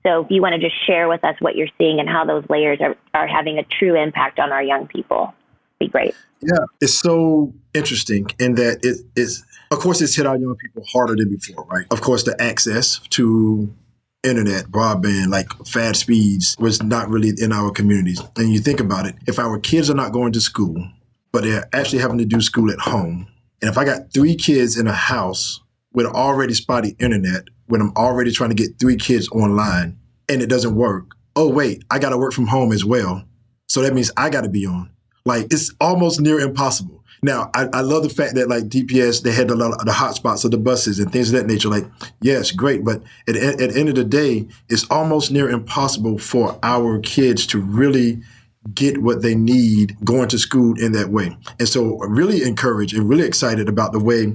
[0.04, 2.44] So if you want to just share with us what you're seeing and how those
[2.50, 5.34] layers are, are having a true impact on our young people,
[5.80, 6.16] be great.
[6.42, 10.84] Yeah, it's so interesting in that it is, of course, it's hit our young people
[10.92, 11.86] harder than before, right?
[11.92, 13.72] Of course, the access to
[14.24, 18.22] internet, broadband, like fast speeds was not really in our communities.
[18.38, 20.84] And you think about it, if our kids are not going to school,
[21.32, 23.28] but they're actually having to do school at home,
[23.62, 25.62] and if I got three kids in a house
[25.94, 30.48] with already spotty internet, when I'm already trying to get three kids online and it
[30.48, 33.24] doesn't work, oh, wait, I got to work from home as well.
[33.68, 34.90] So that means I got to be on.
[35.26, 37.04] Like it's almost near impossible.
[37.24, 39.92] Now, I, I love the fact that like DPS, they had a lot of the
[39.92, 41.70] hotspots of the buses and things of that nature.
[41.70, 41.86] Like,
[42.22, 42.84] yes, great.
[42.84, 47.46] But at, at the end of the day, it's almost near impossible for our kids
[47.48, 48.24] to really
[48.74, 51.36] get what they need going to school in that way.
[51.60, 54.26] And so really encouraged and really excited about the way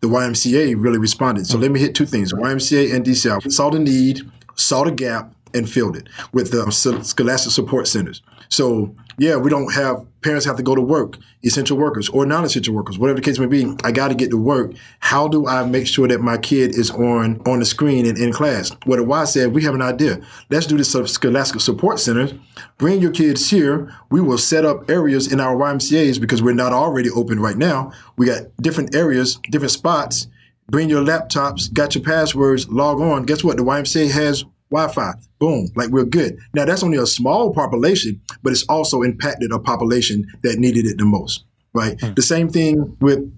[0.00, 1.46] the YMCA really responded.
[1.46, 2.32] So let me hit two things.
[2.32, 4.20] YMCA and DCI saw the need,
[4.56, 8.22] saw the gap, and filled it with um, the Scholastic Support Centers.
[8.48, 12.74] So yeah, we don't have parents have to go to work, essential workers or non-essential
[12.74, 13.74] workers, whatever the case may be.
[13.82, 14.72] I got to get to work.
[15.00, 18.32] How do I make sure that my kid is on on the screen and in
[18.32, 18.70] class?
[18.84, 20.20] What the Y said, we have an idea.
[20.50, 22.34] Let's do this Scholastic Support Centers.
[22.78, 23.92] Bring your kids here.
[24.10, 27.92] We will set up areas in our YMCA's because we're not already open right now.
[28.16, 30.28] We got different areas, different spots.
[30.68, 33.24] Bring your laptops, got your passwords, log on.
[33.24, 33.56] Guess what?
[33.56, 35.14] The YMCA has Wi-Fi.
[35.38, 36.38] Boom, like we're good.
[36.54, 40.98] Now that's only a small population, but it's also impacted a population that needed it
[40.98, 42.00] the most, right?
[42.00, 42.14] Hmm.
[42.14, 43.32] The same thing with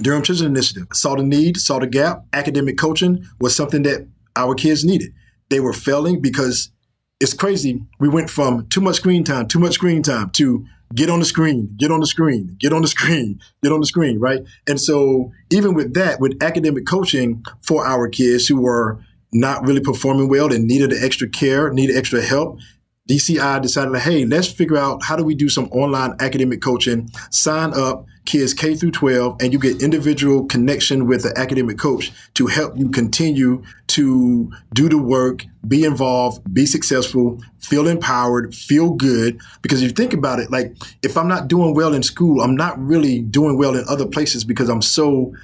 [0.00, 0.86] Durham Children's Initiative.
[0.92, 2.24] Saw the need, saw the gap.
[2.32, 4.06] Academic coaching was something that
[4.36, 5.12] our kids needed.
[5.50, 6.70] They were failing because
[7.20, 7.82] it's crazy.
[8.00, 11.24] We went from too much screen time, too much screen time to get on the
[11.24, 14.40] screen, get on the screen, get on the screen, get on the screen, right?
[14.66, 18.98] And so even with that, with academic coaching for our kids who were
[19.32, 22.58] not really performing well and needed the extra care, needed extra help,
[23.08, 27.10] DCI decided, hey, let's figure out how do we do some online academic coaching.
[27.30, 32.12] Sign up kids K through 12, and you get individual connection with the academic coach
[32.34, 38.90] to help you continue to do the work, be involved, be successful, feel empowered, feel
[38.90, 39.40] good.
[39.60, 42.56] Because if you think about it, like if I'm not doing well in school, I'm
[42.56, 45.34] not really doing well in other places because I'm so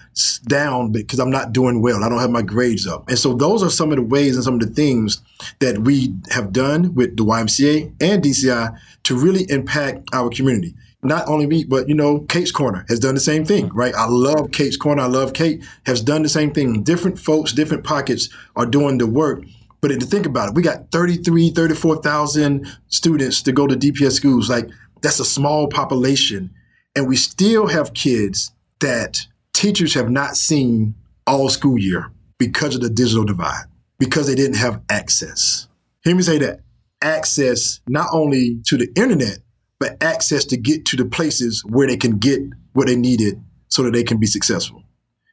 [0.46, 2.02] down because I'm not doing well.
[2.02, 3.08] I don't have my grades up.
[3.08, 5.20] And so those are some of the ways and some of the things
[5.58, 11.28] that we have done with the YMCA and DCI to really impact our community not
[11.28, 13.94] only me, but you know, Kate's Corner has done the same thing, right?
[13.94, 15.02] I love Kate's Corner.
[15.02, 16.82] I love Kate has done the same thing.
[16.82, 19.42] Different folks, different pockets are doing the work.
[19.80, 24.50] But to think about it, we got 33, 34,000 students to go to DPS schools.
[24.50, 24.68] Like
[25.02, 26.50] that's a small population.
[26.96, 30.94] And we still have kids that teachers have not seen
[31.26, 33.66] all school year because of the digital divide,
[33.98, 35.68] because they didn't have access.
[36.02, 36.60] Hear me say that
[37.02, 39.38] access not only to the internet,
[39.78, 42.40] but access to get to the places where they can get
[42.72, 44.82] what they needed so that they can be successful.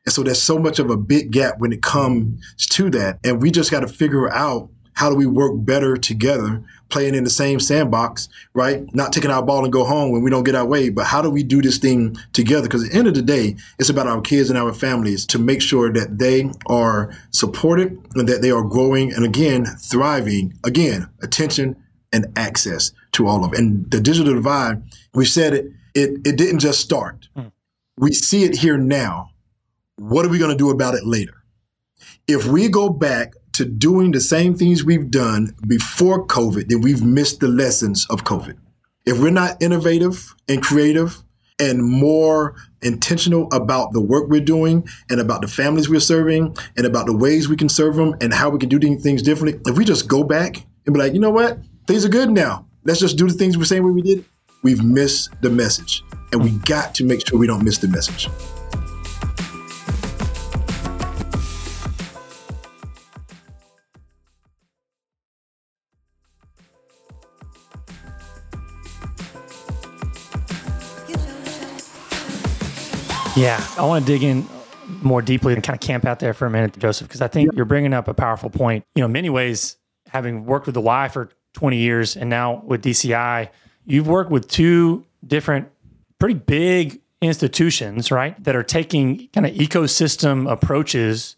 [0.06, 3.20] And so there's so much of a big gap when it comes to that.
[3.24, 7.26] And we just got to figure out how do we work better together, playing in
[7.26, 8.84] the same sandbox, right?
[8.96, 11.22] Not taking our ball and go home when we don't get our way, but how
[11.22, 12.64] do we do this thing together?
[12.64, 15.40] Because at the end of the day, it's about our kids and our families to
[15.40, 20.58] make sure that they are supported and that they are growing and again, thriving.
[20.64, 21.76] Again, attention
[22.14, 23.60] and access to all of it.
[23.60, 27.28] And the digital divide, we said it, it, it didn't just start.
[27.36, 27.48] Hmm.
[27.98, 29.32] We see it here now.
[29.98, 31.44] What are we going to do about it later?
[32.28, 37.02] If we go back to doing the same things we've done before COVID, then we've
[37.02, 38.58] missed the lessons of COVID.
[39.06, 41.24] If we're not innovative and creative
[41.60, 46.86] and more intentional about the work we're doing and about the families we're serving and
[46.86, 49.78] about the ways we can serve them and how we can do things differently, if
[49.78, 53.00] we just go back and be like, you know what, things are good now let's
[53.00, 54.24] just do the things we're saying we did
[54.66, 56.04] we've missed the message.
[56.32, 56.64] And we mm-hmm.
[56.64, 58.30] got to make sure we don't miss the message.
[73.38, 74.48] Yeah, I want to dig in
[75.04, 77.52] more deeply and kind of camp out there for a minute, Josephe, because I think
[77.54, 78.86] you're bringing up a powerful point.
[78.96, 82.62] You know, in many ways, having worked with the Y for 20 years and now
[82.66, 83.50] with DCI,
[83.86, 85.70] you've worked with two different
[86.20, 88.42] pretty big institutions, right?
[88.44, 91.38] That are taking kind of ecosystem approaches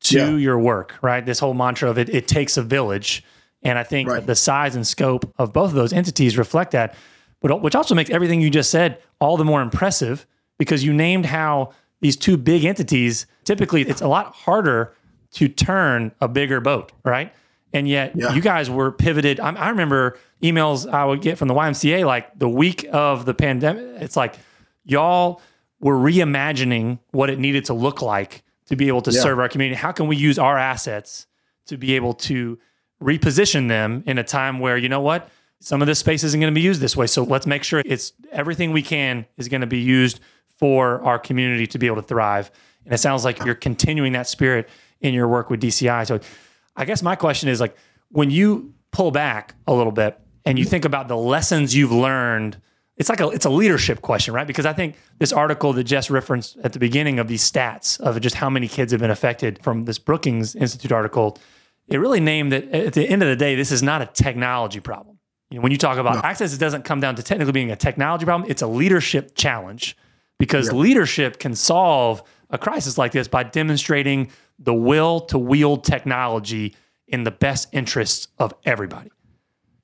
[0.00, 0.36] to yeah.
[0.36, 1.24] your work, right?
[1.24, 3.22] This whole mantra of it, it takes a village.
[3.62, 4.26] And I think right.
[4.26, 6.94] the size and scope of both of those entities reflect that,
[7.40, 10.26] but which also makes everything you just said all the more impressive
[10.58, 14.94] because you named how these two big entities typically it's a lot harder
[15.32, 17.32] to turn a bigger boat, right?
[17.72, 18.32] And yet yeah.
[18.32, 19.38] you guys were pivoted.
[19.38, 23.34] I, I, remember emails I would get from the YMCA like the week of the
[23.34, 24.02] pandemic.
[24.02, 24.36] It's like
[24.84, 25.40] y'all
[25.78, 29.20] were reimagining what it needed to look like to be able to yeah.
[29.20, 29.76] serve our community.
[29.76, 31.26] How can we use our assets
[31.66, 32.58] to be able to
[33.02, 35.28] reposition them in a time where, you know what?
[35.60, 37.06] Some of this space isn't going to be used this way.
[37.06, 40.20] So let's make sure it's everything we can is going to be used
[40.56, 42.50] for our community to be able to thrive.
[42.84, 44.68] And it sounds like you're continuing that spirit
[45.00, 46.06] in your work with DCI.
[46.06, 46.20] So
[46.76, 47.76] I guess my question is like
[48.10, 52.60] when you pull back a little bit and you think about the lessons you've learned
[53.00, 54.46] it's like a it's a leadership question, right?
[54.46, 58.20] Because I think this article that Jes referenced at the beginning of these stats of
[58.20, 61.38] just how many kids have been affected from this Brookings Institute article,
[61.88, 64.80] it really named that at the end of the day, this is not a technology
[64.80, 65.18] problem.
[65.48, 66.20] You know, when you talk about no.
[66.22, 68.50] access, it doesn't come down to technically being a technology problem.
[68.50, 69.96] It's a leadership challenge
[70.38, 74.30] because leadership can solve a crisis like this by demonstrating
[74.60, 76.76] the will to wield technology
[77.08, 79.10] in the best interests of everybody.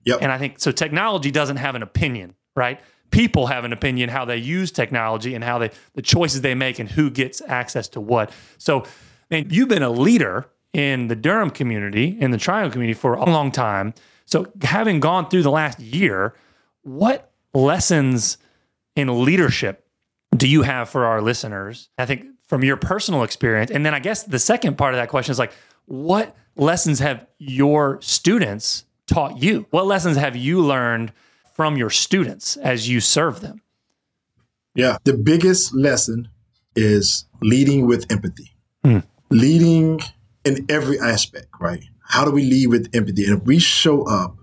[0.05, 0.19] Yep.
[0.23, 2.81] And I think so technology doesn't have an opinion, right?
[3.11, 6.79] People have an opinion how they use technology and how they the choices they make
[6.79, 8.31] and who gets access to what.
[8.59, 8.85] So,
[9.31, 13.25] man, you've been a leader in the Durham community, in the Triangle community for a
[13.25, 13.95] long time.
[14.27, 16.35] So, having gone through the last year,
[16.83, 18.39] what lessons
[18.95, 19.87] in leadership
[20.37, 21.89] do you have for our listeners?
[21.99, 23.71] I think from your personal experience.
[23.71, 25.53] And then I guess the second part of that question is like,
[25.87, 29.67] what lessons have your students taught you?
[29.71, 31.13] What lessons have you learned
[31.55, 33.63] from your students as you serve them?
[34.75, 36.29] Yeah, the biggest lesson
[36.75, 38.55] is leading with empathy.
[38.85, 39.05] Mm.
[39.31, 40.01] Leading
[40.45, 41.83] in every aspect, right?
[42.01, 43.25] How do we lead with empathy?
[43.25, 44.37] And if we show up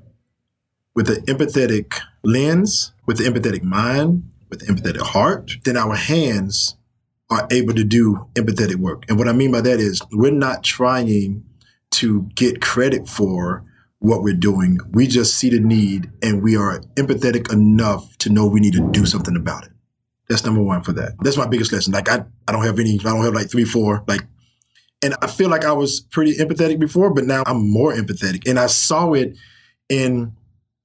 [0.95, 6.75] with an empathetic lens, with an empathetic mind, with an empathetic heart, then our hands
[7.29, 9.03] are able to do empathetic work.
[9.09, 11.43] And what I mean by that is we're not trying
[11.91, 13.63] to get credit for
[13.99, 14.79] what we're doing.
[14.91, 18.89] We just see the need and we are empathetic enough to know we need to
[18.91, 19.71] do something about it.
[20.27, 21.13] That's number one for that.
[21.21, 21.93] That's my biggest lesson.
[21.93, 24.25] Like I, I don't have any, I don't have like three, four, like,
[25.01, 28.47] and I feel like I was pretty empathetic before, but now I'm more empathetic.
[28.47, 29.36] And I saw it
[29.89, 30.33] in,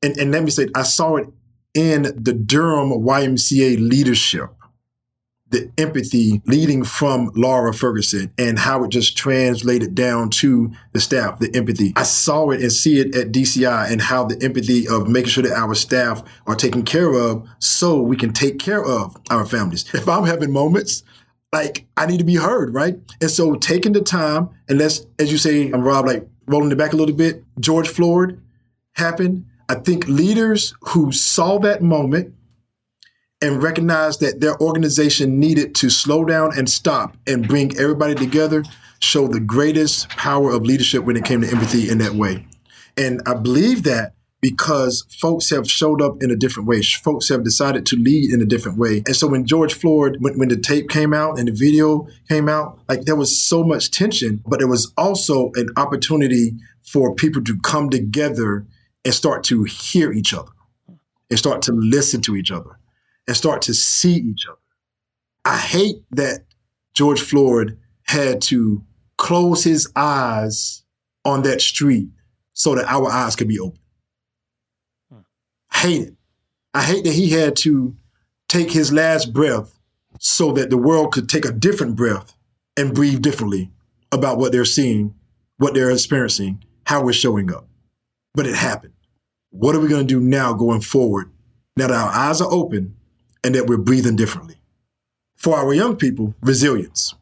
[0.03, 1.29] and, and let me say, I saw it
[1.75, 4.51] in the Durham YMCA leadership
[5.51, 11.39] the empathy leading from Laura Ferguson and how it just translated down to the staff,
[11.39, 11.93] the empathy.
[11.97, 15.43] I saw it and see it at DCI and how the empathy of making sure
[15.43, 19.87] that our staff are taken care of so we can take care of our families.
[19.95, 21.03] If I'm having moments,
[21.53, 22.99] like I need to be heard, right?
[23.21, 26.77] And so taking the time and let's, as you say, I'm Rob, like rolling it
[26.77, 28.41] back a little bit, George Floyd
[28.93, 29.47] happened.
[29.71, 32.35] I think leaders who saw that moment
[33.41, 38.65] and recognized that their organization needed to slow down and stop and bring everybody together
[39.01, 42.45] show the greatest power of leadership when it came to empathy in that way.
[42.97, 46.81] And I believe that because folks have showed up in a different way.
[46.83, 49.03] Folks have decided to lead in a different way.
[49.07, 52.49] And so when George Floyd, when, when the tape came out and the video came
[52.49, 57.43] out, like there was so much tension, but there was also an opportunity for people
[57.45, 58.65] to come together
[59.05, 60.53] and start to hear each other
[61.31, 62.78] and start to listen to each other
[63.29, 64.59] and start to see each other.
[65.45, 66.47] I hate that
[66.95, 68.83] George Floyd had to
[69.19, 70.83] close his eyes
[71.25, 72.09] on that street
[72.55, 73.79] so that our eyes could be open.
[75.13, 75.21] Hmm.
[75.73, 76.15] Hate it.
[76.75, 77.95] I hate that he had to
[78.49, 79.79] take his last breath
[80.19, 82.35] so that the world could take a different breath
[82.77, 83.71] and breathe differently
[84.11, 85.15] about what they're seeing,
[85.59, 87.69] what they're experiencing, how we're showing up.
[88.35, 88.95] But it happened.
[89.51, 91.31] What are we going to do now going forward?
[91.77, 92.97] Now that our eyes are open
[93.45, 94.57] and that we're breathing differently.
[95.37, 97.15] For our young people, resilience.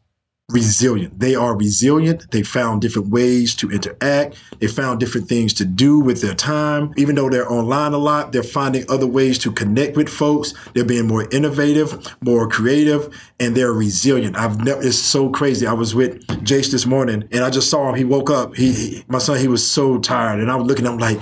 [0.49, 1.19] Resilient.
[1.19, 2.31] They are resilient.
[2.31, 4.37] They found different ways to interact.
[4.59, 6.93] They found different things to do with their time.
[6.95, 10.53] Even though they're online a lot, they're finding other ways to connect with folks.
[10.73, 14.37] They're being more innovative, more creative, and they're resilient.
[14.37, 15.67] I've never, it's so crazy.
[15.67, 17.95] I was with Jace this morning and I just saw him.
[17.95, 18.55] He woke up.
[18.55, 20.39] He, he my son, he was so tired.
[20.39, 21.19] And I was looking at him like,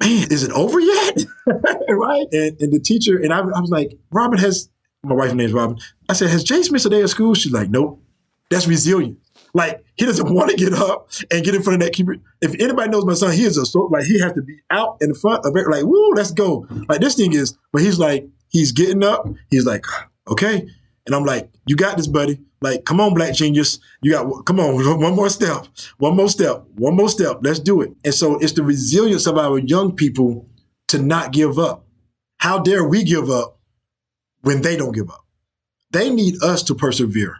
[0.00, 1.24] man, is it over yet?
[1.88, 2.26] right?
[2.32, 4.68] And, and, the teacher, and I, I, was like, Robin has,
[5.02, 5.78] my wife's name is Robin.
[6.08, 7.34] I said, has Jace missed a day of school?
[7.34, 8.02] She's like, nope.
[8.50, 9.18] That's resilient.
[9.54, 12.16] Like he doesn't want to get up and get in front of that keeper.
[12.42, 14.98] If anybody knows my son, he is a so like he has to be out
[15.00, 15.66] in front of it.
[15.68, 16.66] Like, woo, let's go.
[16.88, 19.26] Like this thing is, but he's like, he's getting up.
[19.50, 19.84] He's like,
[20.28, 20.68] okay.
[21.06, 22.40] And I'm like, you got this, buddy.
[22.60, 23.78] Like, come on, black genius.
[24.02, 25.66] You got, come on, one more step,
[25.98, 27.38] one more step, one more step.
[27.42, 27.92] Let's do it.
[28.04, 30.48] And so it's the resilience of our young people
[30.88, 31.84] to not give up.
[32.38, 33.58] How dare we give up
[34.42, 35.24] when they don't give up?
[35.92, 37.38] They need us to persevere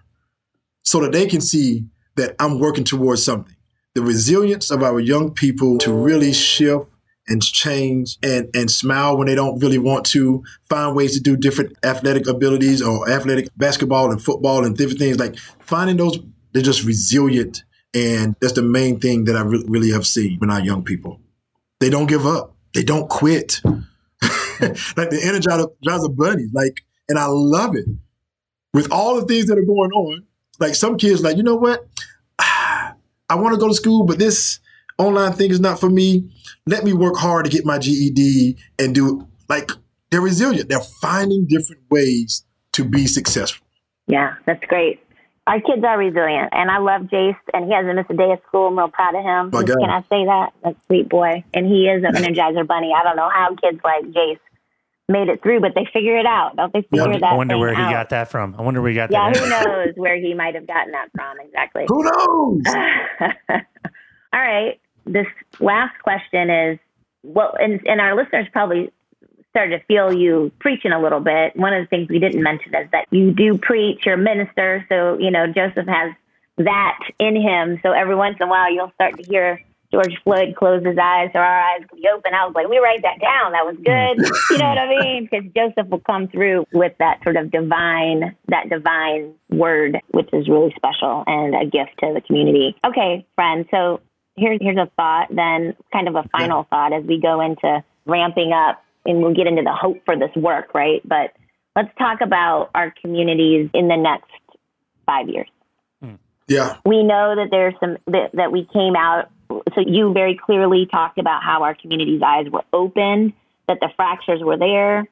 [0.84, 3.54] so that they can see that I'm working towards something.
[3.94, 6.90] The resilience of our young people to really shift
[7.28, 11.36] and change and, and smile when they don't really want to, find ways to do
[11.36, 15.18] different athletic abilities or athletic basketball and football and different things.
[15.18, 16.18] Like finding those,
[16.52, 17.64] they're just resilient.
[17.94, 21.20] And that's the main thing that I re- really have seen in our young people.
[21.80, 22.54] They don't give up.
[22.74, 23.60] They don't quit.
[24.60, 26.50] like the energizer bunnies.
[26.52, 27.86] Like, and I love it.
[28.74, 30.24] With all the things that are going on,
[30.58, 31.86] like some kids, like, you know what?
[32.38, 34.60] I want to go to school, but this
[34.98, 36.30] online thing is not for me
[36.66, 39.70] let me work hard to get my GED and do like
[40.10, 40.68] they're resilient.
[40.68, 43.66] They're finding different ways to be successful.
[44.06, 45.00] Yeah, that's great.
[45.48, 48.40] Our kids are resilient, and I love Jace, and he hasn't missed a day of
[48.48, 48.66] school.
[48.68, 49.50] I'm real proud of him.
[49.52, 49.78] My God.
[49.80, 50.52] Can I say that?
[50.64, 52.92] That's a sweet boy, and he is an Energizer bunny.
[52.96, 54.38] I don't know how kids like Jace
[55.08, 56.56] made it through, but they figure it out.
[56.56, 57.18] Don't they figure Yeah.
[57.18, 57.32] that?
[57.32, 57.92] I wonder where he out?
[57.92, 58.56] got that from.
[58.58, 59.36] I wonder where he got Yeah, that.
[59.36, 61.84] Yeah, who knows where he might have gotten that from exactly.
[61.88, 62.62] Who knows?
[64.32, 64.80] All right.
[65.06, 65.26] This
[65.60, 66.78] last question is
[67.22, 68.92] well, and, and our listeners probably
[69.50, 71.56] started to feel you preaching a little bit.
[71.56, 74.84] One of the things we didn't mention is that you do preach, you're a minister.
[74.88, 76.12] So, you know, Josephe has
[76.58, 77.80] that in him.
[77.82, 81.30] So every once in a while, you'll start to hear George Floyd close his eyes
[81.34, 82.34] or our eyes will be open.
[82.34, 83.52] I was like, we write that down.
[83.52, 84.26] That was good.
[84.50, 85.28] you know what I mean?
[85.30, 90.48] Because Josephe will come through with that sort of divine, that divine word, which is
[90.48, 92.76] really special and a gift to the community.
[92.84, 93.64] Okay, friend.
[93.70, 94.00] So
[94.36, 95.28] here's here's a thought.
[95.30, 99.46] Then, kind of a final thought as we go into ramping up, and we'll get
[99.46, 101.00] into the hope for this work, right?
[101.06, 101.32] But
[101.76, 104.30] let's talk about our communities in the next
[105.04, 105.48] five years
[106.02, 106.14] hmm.
[106.48, 106.78] Yeah.
[106.84, 109.30] we know that there's some that, that we came out
[109.74, 113.34] so you very clearly talked about how our community's eyes were opened
[113.68, 115.06] that the fractures were there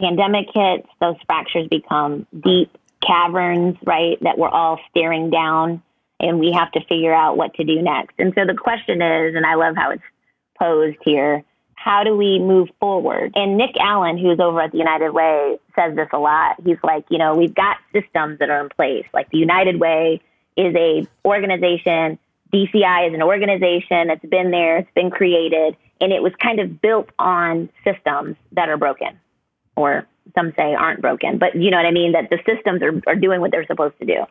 [0.00, 2.70] pandemic hits those fractures become deep
[3.06, 5.82] caverns right that we're all staring down
[6.20, 9.34] and we have to figure out what to do next and so the question is
[9.34, 10.02] and i love how it's
[10.58, 11.44] posed here
[11.86, 13.30] how do we move forward?
[13.36, 16.56] And Nick Allen, who's over at the United Way, says this a lot.
[16.64, 19.06] He's like, you know, we've got systems that are in place.
[19.14, 20.20] Like the United Way
[20.56, 22.18] is a organization.
[22.52, 24.78] DCI is an organization that's been there.
[24.78, 29.20] It's been created, and it was kind of built on systems that are broken,
[29.76, 31.38] or some say aren't broken.
[31.38, 32.12] But you know what I mean?
[32.12, 34.24] That the systems are, are doing what they're supposed to do.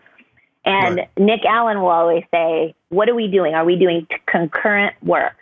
[0.65, 1.09] And Right.
[1.17, 3.53] Nick Allen will always say, "What are we doing?
[3.53, 5.35] Are we doing concurrent work?"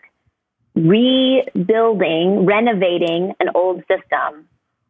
[0.75, 4.47] rebuilding, renovating an old system,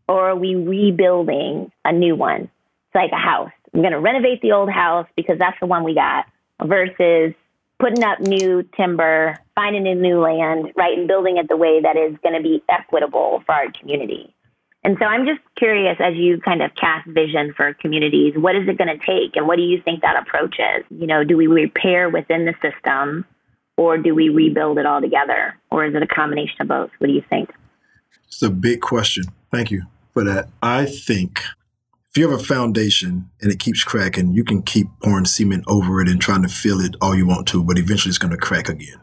[0.08, 2.44] or are we rebuilding a new one?
[2.44, 3.52] It's like a house.
[3.74, 6.26] I'm going to renovate the old house because that's the one we got
[6.64, 7.34] versus
[7.80, 11.98] putting up new timber, finding a new land, right, and building it the way that
[11.98, 14.33] is going to be equitable for our community.
[14.84, 18.68] And so I'm just curious as you kind of cast vision for communities, what is
[18.68, 20.84] it going to take and what do you think that approach is?
[20.90, 23.26] You know, do we repair within the system
[23.78, 25.58] or do we rebuild it all together?
[25.72, 26.92] Or is it a combination of both?
[26.98, 27.50] What do you think?
[28.28, 29.24] It's a big question.
[29.52, 30.50] Thank you for that.
[30.62, 31.42] I think
[32.10, 36.02] if you have a foundation and it keeps cracking, you can keep pouring cement over
[36.02, 38.38] it and trying to fill it all you want to, but eventually it's going to
[38.38, 39.00] crack again.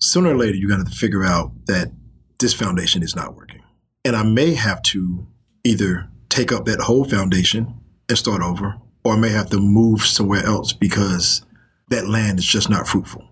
[0.00, 1.92] Sooner or later, you're going to figure out that
[2.40, 3.62] this foundation is not working.
[4.08, 5.26] And I may have to
[5.64, 7.74] either take up that whole foundation
[8.08, 11.44] and start over, or I may have to move somewhere else because
[11.90, 13.22] that land is just not fruitful.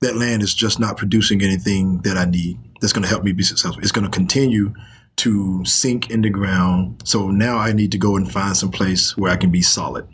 [0.00, 3.30] That land is just not producing anything that I need that's going to help me
[3.30, 3.80] be successful.
[3.80, 4.74] It's going to continue
[5.18, 7.02] to sink in the ground.
[7.04, 10.08] So now I need to go and find some place where I can be solid.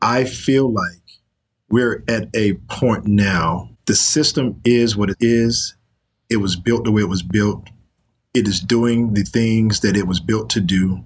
[0.00, 1.02] I feel like
[1.70, 3.70] we're at a point now.
[3.86, 5.74] The system is what it is.
[6.30, 7.68] It was built the way it was built.
[8.32, 11.04] It is doing the things that it was built to do.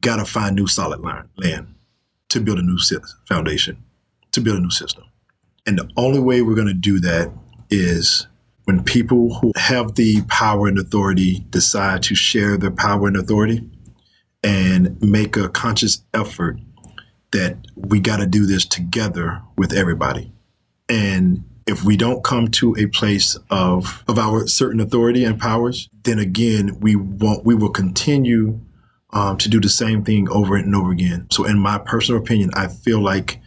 [0.00, 1.74] Got to find new solid line, land
[2.28, 2.78] to build a new
[3.28, 3.82] foundation,
[4.32, 5.04] to build a new system.
[5.66, 7.32] And the only way we're going to do that
[7.70, 8.26] is
[8.64, 13.68] when people who have the power and authority decide to share their power and authority
[14.42, 16.58] and make a conscious effort
[17.32, 20.32] that we got to do this together with everybody.
[20.88, 25.88] And if we don't come to a place of of our certain authority and powers,
[26.04, 27.44] then again we won't.
[27.44, 28.60] We will continue
[29.10, 31.26] um, to do the same thing over and over again.
[31.30, 33.40] So, in my personal opinion, I feel like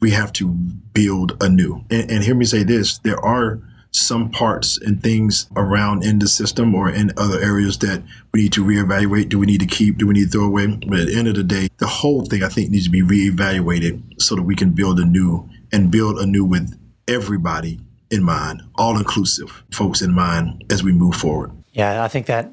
[0.00, 1.84] we have to build anew.
[1.90, 6.28] And, and hear me say this: there are some parts and things around in the
[6.28, 9.30] system or in other areas that we need to reevaluate.
[9.30, 9.96] Do we need to keep?
[9.96, 10.66] Do we need to throw away?
[10.66, 13.02] But at the end of the day, the whole thing I think needs to be
[13.02, 16.78] reevaluated so that we can build anew and build anew with
[17.08, 21.52] everybody in mind, all inclusive folks in mind as we move forward.
[21.72, 22.52] Yeah, I think that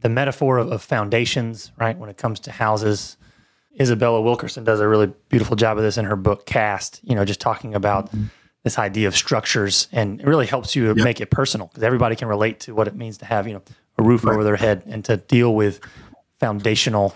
[0.00, 3.16] the metaphor of, of foundations, right, when it comes to houses,
[3.80, 7.24] Isabella Wilkerson does a really beautiful job of this in her book Caste, you know,
[7.24, 8.10] just talking about
[8.64, 12.28] this idea of structures and it really helps you make it personal because everybody can
[12.28, 13.62] relate to what it means to have, you know,
[13.98, 15.80] a roof over their head and to deal with
[16.38, 17.14] foundational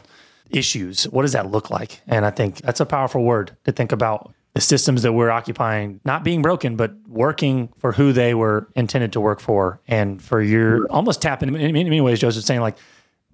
[0.50, 1.04] issues.
[1.04, 2.00] What does that look like?
[2.06, 6.00] And I think that's a powerful word to think about the systems that we're occupying
[6.04, 9.80] not being broken, but working for who they were intended to work for.
[9.88, 12.76] And for your almost tap in, in many ways, Josephe saying like,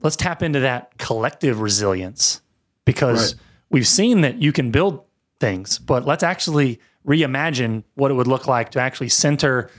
[0.03, 2.41] let's tap into that collective resilience
[2.87, 3.43] because Right.
[3.71, 5.05] we've seen that you can build
[5.41, 9.71] things, but let's actually reimagine what it would look like to actually center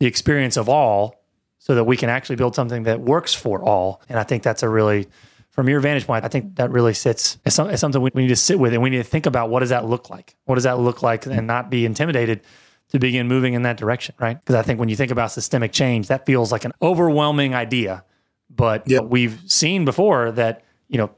[0.00, 1.22] the experience of all
[1.58, 4.02] so that we can actually build something that works for all.
[4.08, 5.08] And I think that's a really
[5.50, 8.22] from your vantage point, I think that really sits as, some, as something we, we
[8.22, 10.36] need to sit with and we need to think about what does that look like?
[10.44, 12.42] What does that look like and not be intimidated
[12.90, 14.38] to begin moving in that direction, right?
[14.38, 18.04] Because I think when you think about systemic change, that feels like an overwhelming idea.
[18.48, 19.04] But Yep.
[19.04, 21.10] we've seen before that, you know,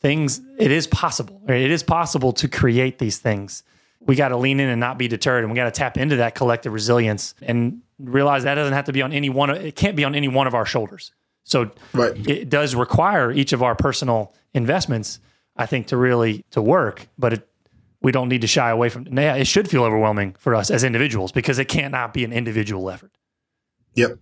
[0.00, 1.40] things, it is possible.
[1.44, 1.60] Right?
[1.60, 3.62] It is possible to create these things.
[4.00, 5.44] We got to lean in and not be deterred.
[5.44, 8.92] And we got to tap into that collective resilience and realize that doesn't have to
[8.92, 11.12] be on any one, of, it can't be on any one of our shoulders.
[11.44, 12.14] So Right.
[12.28, 15.20] it does require each of our personal investments,
[15.56, 17.08] I think, to really to work.
[17.18, 17.48] But it,
[18.02, 19.06] we don't need to shy away from.
[19.06, 22.88] Yeah, it should feel overwhelming for us as individuals because it cannot be an individual
[22.90, 23.10] effort.
[23.94, 24.18] Yep.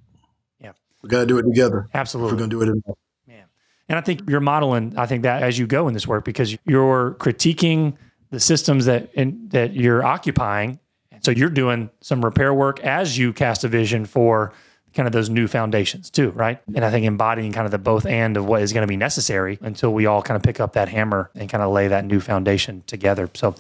[0.61, 0.73] Yeah.
[1.03, 1.89] We got to do it together.
[1.95, 2.33] Absolutely.
[2.33, 2.69] we're going to do it.
[2.69, 2.83] in-
[3.27, 3.45] Man.
[3.89, 6.57] And I think you're modeling, I think that as you go in this work, because
[6.67, 7.95] you're critiquing
[8.31, 10.79] the systems that in, that you're occupying.
[11.13, 14.53] and So you're doing some repair work as you cast a vision for
[14.95, 16.61] kind of those new foundations too, right?
[16.75, 18.97] And I think embodying kind of the both and of what is going to be
[18.97, 22.05] necessary until we all kind of pick up that hammer and kind of lay that
[22.05, 23.29] new foundation together.
[23.35, 23.55] So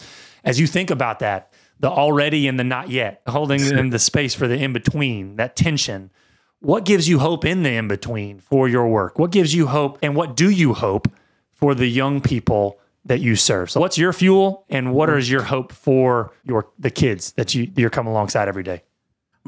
[0.44, 4.34] as you think about that, the already and the not yet, holding in the space
[4.34, 6.10] for the in between, that tension,
[6.60, 9.18] what gives you hope in the in between for your work?
[9.18, 11.08] What gives you hope and what do you hope
[11.52, 13.70] for the young people that you serve?
[13.70, 17.70] So what's your fuel and what is your hope for your the kids that you
[17.76, 18.82] you're coming alongside every day?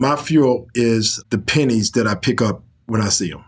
[0.01, 3.45] My fuel is the pennies that I pick up when I see them.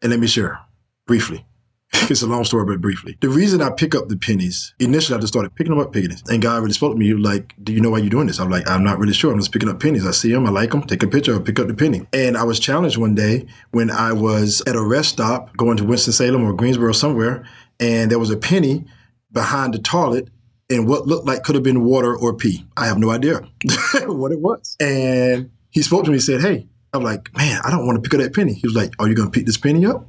[0.00, 0.60] And let me share
[1.04, 1.44] briefly.
[2.08, 3.18] It's a long story, but briefly.
[3.20, 6.22] The reason I pick up the pennies, initially I just started picking them up, pennies.
[6.28, 7.12] And God really spoke to me.
[7.12, 8.38] Like, Do you know why you're doing this?
[8.38, 9.32] I'm like, I'm not really sure.
[9.32, 10.06] I'm just picking up pennies.
[10.06, 12.06] I see them, I like them, take a picture, I pick up the penny.
[12.12, 15.84] And I was challenged one day when I was at a rest stop going to
[15.84, 17.44] Winston-Salem or Greensboro somewhere,
[17.80, 18.84] and there was a penny
[19.32, 20.28] behind the toilet
[20.70, 22.64] and what looked like could have been water or pee.
[22.76, 23.40] I have no idea
[24.04, 24.76] what it was.
[24.78, 28.08] And he spoke to me and said, Hey, I'm like, man, I don't want to
[28.08, 28.54] pick up that penny.
[28.54, 30.08] He was like, Are you going to pick this penny up?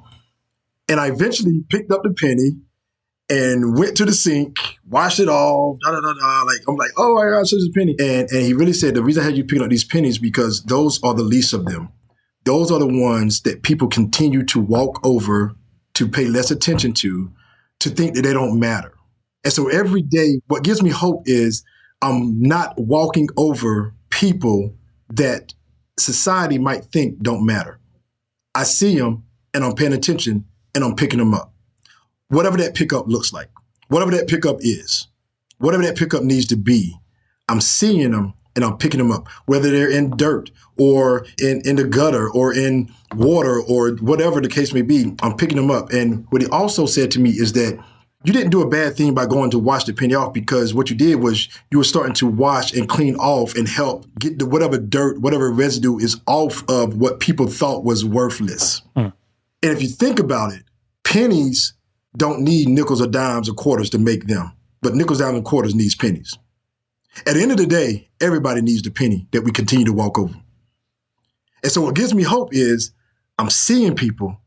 [0.87, 2.51] And I eventually picked up the penny
[3.29, 4.57] and went to the sink,
[4.87, 6.43] washed it off, da da da da.
[6.43, 7.97] Like I'm like, oh my gosh, this is a penny.
[7.99, 10.63] And and he really said the reason I had you picking up these pennies because
[10.63, 11.89] those are the least of them.
[12.45, 15.53] Those are the ones that people continue to walk over
[15.95, 17.29] to pay less attention to,
[17.81, 18.93] to think that they don't matter.
[19.43, 21.65] And so every day, what gives me hope is
[22.01, 24.73] I'm not walking over people
[25.09, 25.53] that
[25.99, 27.79] society might think don't matter.
[28.55, 29.23] I see them
[29.53, 30.45] and I'm paying attention
[30.75, 31.53] and I'm picking them up.
[32.29, 33.49] Whatever that pickup looks like,
[33.87, 35.07] whatever that pickup is,
[35.59, 36.95] whatever that pickup needs to be,
[37.49, 41.75] I'm seeing them and I'm picking them up, whether they're in dirt or in, in
[41.75, 45.91] the gutter or in water or whatever the case may be, I'm picking them up.
[45.91, 47.79] And what he also said to me is that
[48.23, 50.89] you didn't do a bad thing by going to wash the penny off because what
[50.89, 54.45] you did was you were starting to wash and clean off and help get the
[54.45, 58.81] whatever dirt, whatever residue is off of what people thought was worthless.
[58.95, 59.09] Hmm.
[59.63, 60.63] And if you think about it,
[61.03, 61.73] pennies
[62.15, 64.51] don't need nickels or dimes or quarters to make them,
[64.81, 66.37] but nickels, dimes, and quarters needs pennies.
[67.25, 70.17] At the end of the day, everybody needs the penny that we continue to walk
[70.17, 70.33] over.
[71.63, 72.91] And so what gives me hope is
[73.37, 74.39] I'm seeing people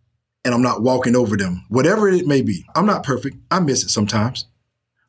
[0.44, 2.64] and I'm not walking over them, whatever it may be.
[2.74, 3.36] I'm not perfect.
[3.50, 4.46] I miss it sometimes.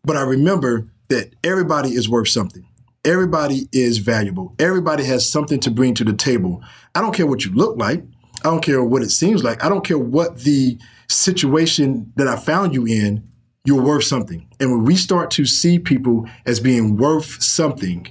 [0.03, 2.65] But I remember that everybody is worth something.
[3.03, 4.53] Everybody is valuable.
[4.59, 6.61] Everybody has something to bring to the table.
[6.93, 8.03] I don't care what you look like.
[8.43, 9.63] I don't care what it seems like.
[9.63, 10.77] I don't care what the
[11.09, 13.27] situation that I found you in,
[13.65, 14.47] you're worth something.
[14.59, 18.07] And when we start to see people as being worth something,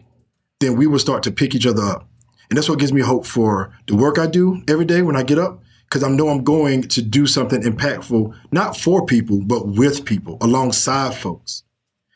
[0.60, 2.08] then we will start to pick each other up.
[2.48, 5.22] And that's what gives me hope for the work I do every day when I
[5.22, 9.66] get up, because I know I'm going to do something impactful, not for people, but
[9.66, 11.64] with people, alongside folks.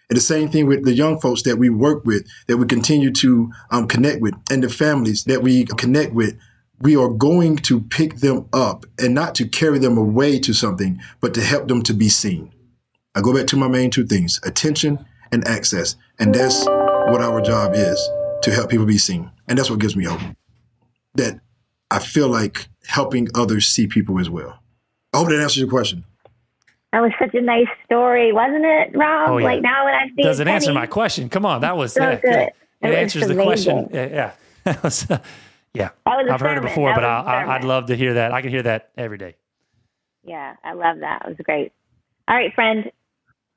[0.08, 3.10] And the same thing with the young folks that we work with, that we continue
[3.12, 6.38] to um, connect with, and the families that we connect with.
[6.80, 11.00] We are going to pick them up and not to carry them away to something,
[11.20, 12.52] but to help them to be seen.
[13.14, 15.96] I go back to my main two things attention and access.
[16.18, 18.10] And that's what our job is
[18.42, 19.30] to help people be seen.
[19.48, 20.20] And that's what gives me hope.
[21.14, 21.40] That
[21.90, 24.58] I feel like helping others see people as well.
[25.12, 26.04] I hope that answers your question.
[26.92, 29.30] That was such a nice story, wasn't it, Rob?
[29.30, 29.44] Oh, yeah.
[29.44, 31.28] Like now when I see Does it answer Penny- my question?
[31.28, 32.30] Come on, that was So yeah, good.
[32.30, 32.40] yeah.
[32.42, 33.88] It It was answers the question.
[33.92, 34.32] Yeah, yeah.
[34.64, 35.18] That was, uh,
[35.74, 35.90] yeah.
[36.06, 37.86] That was a I've heard it before, That but I, was a I, I'd love
[37.86, 38.32] to hear that.
[38.32, 39.34] I can hear that every day.
[40.22, 41.22] Yeah, I love that.
[41.26, 41.72] It was great.
[42.28, 42.90] All right, friend.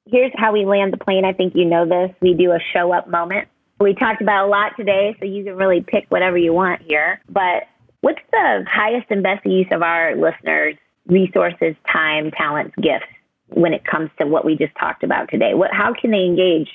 [0.06, 1.24] Here's how we land the plane.
[1.26, 2.14] I think you know this.
[2.22, 3.48] We do a show up moment.
[3.80, 7.22] We talked about a lot today, so you can really pick whatever you want here.
[7.30, 7.64] But
[8.08, 10.76] what's the highest and best use of our listeners'
[11.08, 13.12] resources, time, talents, gifts
[13.48, 15.54] when it comes to what we just talked about today?
[15.54, 16.70] What, how can they engage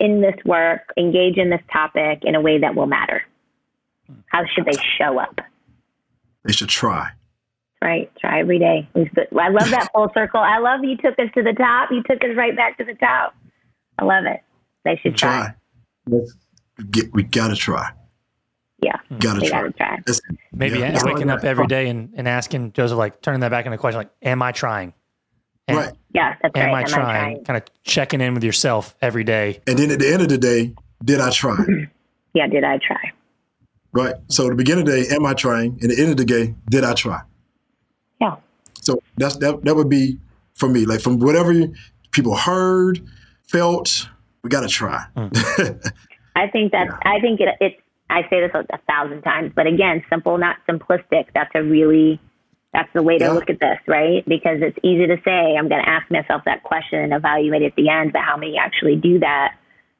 [0.00, 3.22] in this work, engage in this topic in a way that will matter?
[4.28, 5.40] How should they show up?
[6.44, 7.10] They should try.
[7.84, 8.10] Right.
[8.18, 8.88] Try every day.
[8.96, 10.40] I love that full circle.
[10.40, 11.90] I love you took us to the top.
[11.92, 13.34] You took us right back to the top.
[13.98, 14.40] I love it.
[14.86, 15.52] They should try.
[16.08, 16.20] try.
[16.90, 17.90] Get, we gotta try.
[18.80, 18.96] Yeah.
[19.18, 19.62] Gotta try.
[19.62, 19.72] Gotta
[20.04, 20.36] try.
[20.52, 20.98] Maybe yeah.
[21.04, 23.98] waking up every day and, and asking Josephe, like turning that back into a question,
[23.98, 24.92] like, am I trying?
[25.66, 25.92] And right.
[26.14, 26.74] Yeah, that's am right.
[26.74, 27.04] I, am trying?
[27.04, 27.44] I trying?
[27.44, 29.60] Kind of checking in with yourself every day.
[29.66, 30.74] And then at the end of the day,
[31.04, 31.56] did I try?
[32.34, 33.12] yeah, did I try?
[33.92, 34.14] Right.
[34.28, 35.78] So at the beginning of the day, am I trying?
[35.82, 37.20] And at the end of the day, did I try?
[38.20, 38.36] Yeah.
[38.80, 40.18] So that's that that would be
[40.54, 40.86] for me.
[40.86, 41.52] Like from whatever
[42.10, 43.00] people heard,
[43.48, 44.08] felt,
[44.42, 45.04] we gotta try.
[45.16, 45.92] Mm.
[46.36, 47.12] I think that's yeah.
[47.12, 47.76] I think it, it's
[48.10, 51.26] I say this a thousand times, but again, simple, not simplistic.
[51.34, 52.20] That's a really
[52.72, 53.30] that's the way to yeah.
[53.32, 54.24] look at this, right?
[54.26, 57.74] Because it's easy to say, I'm going to ask myself that question and evaluate at
[57.76, 59.54] the end, but how many actually do that?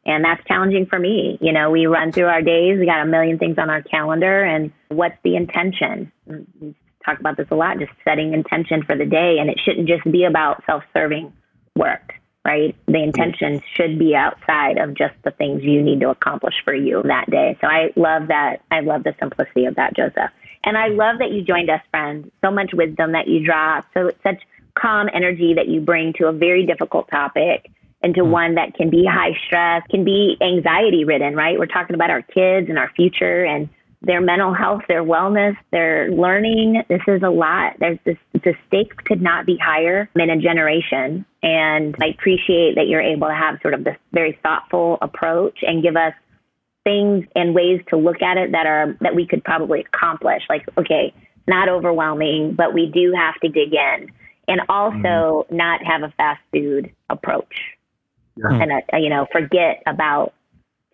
[0.04, 1.38] And that's challenging for me.
[1.40, 4.44] You know, we run through our days, we got a million things on our calendar,
[4.44, 6.12] and what's the intention?
[6.28, 9.36] Mm, we talk about this a lot, just setting intention for the day.
[9.40, 11.32] And it shouldn't just be about self serving
[11.74, 12.12] work,
[12.49, 12.74] right?
[12.86, 13.09] The mm-hmm.
[13.09, 17.30] intention should be outside of just the things you need to accomplish for you that
[17.30, 17.59] day.
[17.61, 18.62] So I love that.
[18.70, 20.30] I love the simplicity of that, Josephe.
[20.64, 20.99] And I mm-hmm.
[20.99, 22.30] love that you joined us, friend.
[22.42, 23.84] So much wisdom that you drop.
[23.92, 24.42] So such
[24.74, 27.70] calm energy that you bring to a very difficult topic
[28.03, 28.30] and to mm-hmm.
[28.30, 31.59] one that can be high stress, can be anxiety ridden, right?
[31.59, 33.68] We're talking about our kids and our future and
[34.03, 36.82] their mental health, their wellness, their learning.
[36.88, 37.74] This is a lot.
[37.80, 41.24] There's this, the stakes could not be higher in a generation.
[41.42, 45.82] And I appreciate that you're able to have sort of this very thoughtful approach and
[45.82, 46.12] give us
[46.84, 50.42] things and ways to look at it that are that we could probably accomplish.
[50.49, 51.12] Like, okay,
[51.46, 54.11] not overwhelming, but we do have to dig in,
[54.46, 55.57] and also mm-hmm.
[55.57, 57.55] not have a fast food approach,
[58.36, 58.62] yeah.
[58.62, 60.32] and uh, you know, forget about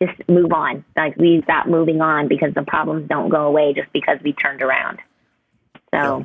[0.02, 0.84] just move on.
[0.96, 4.62] Like we stop moving on because the problems don't go away just because we turned
[4.62, 4.98] around.
[5.94, 6.24] So yeah.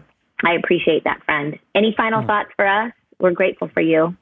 [0.49, 1.57] I appreciate that, friend.
[1.76, 2.91] Any final thoughts for us?
[3.20, 4.15] We're grateful for you.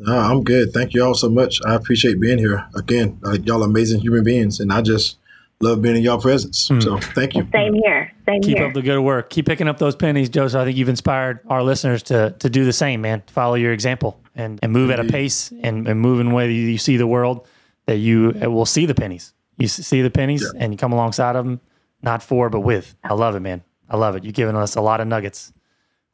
[0.00, 0.72] No, I'm good.
[0.72, 1.58] Thank you all so much.
[1.66, 2.64] I appreciate being here.
[2.76, 5.18] Again, uh, y'all amazing human beings, and I just
[5.60, 6.68] love being in y'all presence.
[6.68, 6.82] Mm.
[6.82, 7.46] So thank you.
[7.52, 8.12] Same here.
[8.26, 8.42] Same here.
[8.42, 8.66] Keep here.
[8.68, 9.30] up the good work.
[9.30, 10.60] Keep picking up those pennies, Josephe.
[10.60, 13.22] I think you've inspired our listeners to to do the same, man.
[13.26, 15.00] Follow your example and, and move Indeed.
[15.00, 17.48] at a pace and, and move in the way that you see the world
[17.88, 19.32] that you will see the pennies.
[19.56, 20.62] You see the pennies yeah.
[20.62, 21.58] and you come alongside of them,
[22.02, 22.94] not for, but with.
[23.02, 23.64] I love it, man.
[23.88, 24.24] I love it.
[24.24, 25.54] You've given us a lot of nuggets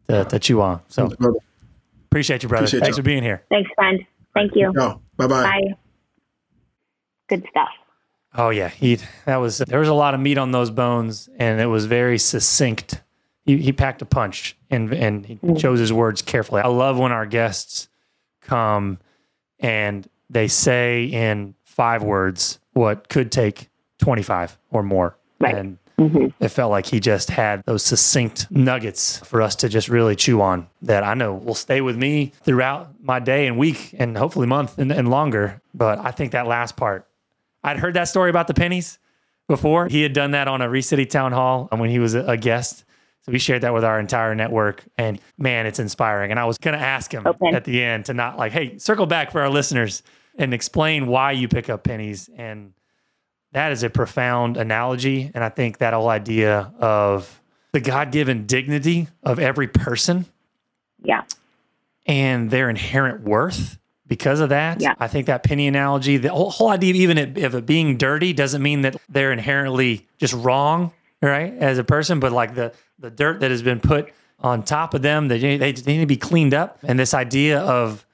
[0.08, 0.80] to, to chew on.
[0.86, 1.12] So
[2.06, 2.66] appreciate you, brother.
[2.66, 3.02] Appreciate Thanks you.
[3.02, 3.42] for being here.
[3.50, 4.00] Thanks, friend.
[4.34, 4.72] Thank you.
[4.78, 5.42] Oh, bye-bye.
[5.42, 5.74] Bye.
[7.28, 7.70] Good stuff.
[8.36, 11.60] Oh yeah, he that was there was a lot of meat on those bones, and
[11.60, 13.02] it was very succinct.
[13.44, 15.58] He, he packed a punch, and and he mm.
[15.58, 16.62] chose his words carefully.
[16.62, 17.88] I love when our guests
[18.40, 18.98] come
[19.58, 23.68] and they say in five words what could take
[23.98, 25.54] twenty five or more, right.
[25.54, 26.26] and Mm-hmm.
[26.42, 30.40] It felt like he just had those succinct nuggets for us to just really chew
[30.40, 34.46] on that I know will stay with me throughout my day and week and hopefully
[34.46, 35.60] month and, and longer.
[35.72, 37.06] But I think that last part,
[37.62, 38.98] I'd heard that story about the pennies
[39.46, 39.86] before.
[39.86, 42.84] He had done that on a ReCity Town Hall when he was a guest.
[43.22, 46.30] So we shared that with our entire network, and man, it's inspiring.
[46.30, 47.54] And I was going to ask him okay.
[47.54, 50.02] at the end to not like, hey, circle back for our listeners
[50.36, 52.72] and explain why you pick up pennies and
[53.54, 55.30] that is a profound analogy.
[55.32, 57.40] And I think that whole idea of
[57.72, 60.26] the God given dignity of every person.
[61.02, 61.22] Yeah.
[62.04, 63.78] And their inherent worth
[64.08, 64.80] because of that.
[64.80, 64.94] Yeah.
[64.98, 68.60] I think that penny analogy, the whole, whole idea, even of it being dirty, doesn't
[68.60, 73.40] mean that they're inherently just wrong, right, as a person, but like the, the dirt
[73.40, 76.54] that has been put on top of them, they, they, they need to be cleaned
[76.54, 76.78] up.
[76.82, 78.04] And this idea of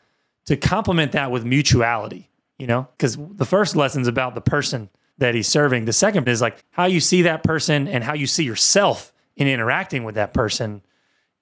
[0.51, 2.29] to complement that with mutuality,
[2.59, 5.85] you know, because the first lesson is about the person that he's serving.
[5.85, 9.47] The second is like how you see that person and how you see yourself in
[9.47, 10.83] interacting with that person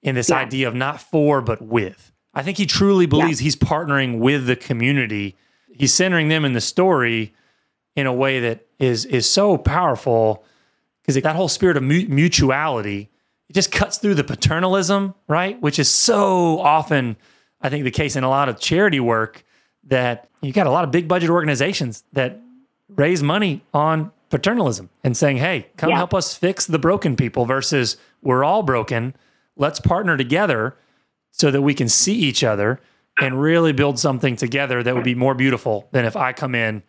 [0.03, 0.37] in this yeah.
[0.37, 2.11] idea of not for, but with.
[2.35, 3.45] I think he truly believes yeah.
[3.45, 5.35] he's partnering with the community.
[5.73, 7.33] He's centering them in the story
[7.95, 10.43] in a way that is is so powerful
[11.01, 13.09] because that whole spirit of mutuality
[13.49, 15.59] it just cuts through the paternalism, right?
[15.59, 17.17] Which is so often,
[17.61, 19.43] I think, the case in a lot of charity work
[19.85, 22.39] that you got a lot of big budget organizations that
[22.89, 25.97] raise money on paternalism and saying, hey, come yeah.
[25.97, 29.15] help us fix the broken people versus we're all broken.
[29.55, 30.75] Let's partner together
[31.31, 32.79] so that we can see each other
[33.19, 36.83] and really build something together that would be more beautiful than if I come in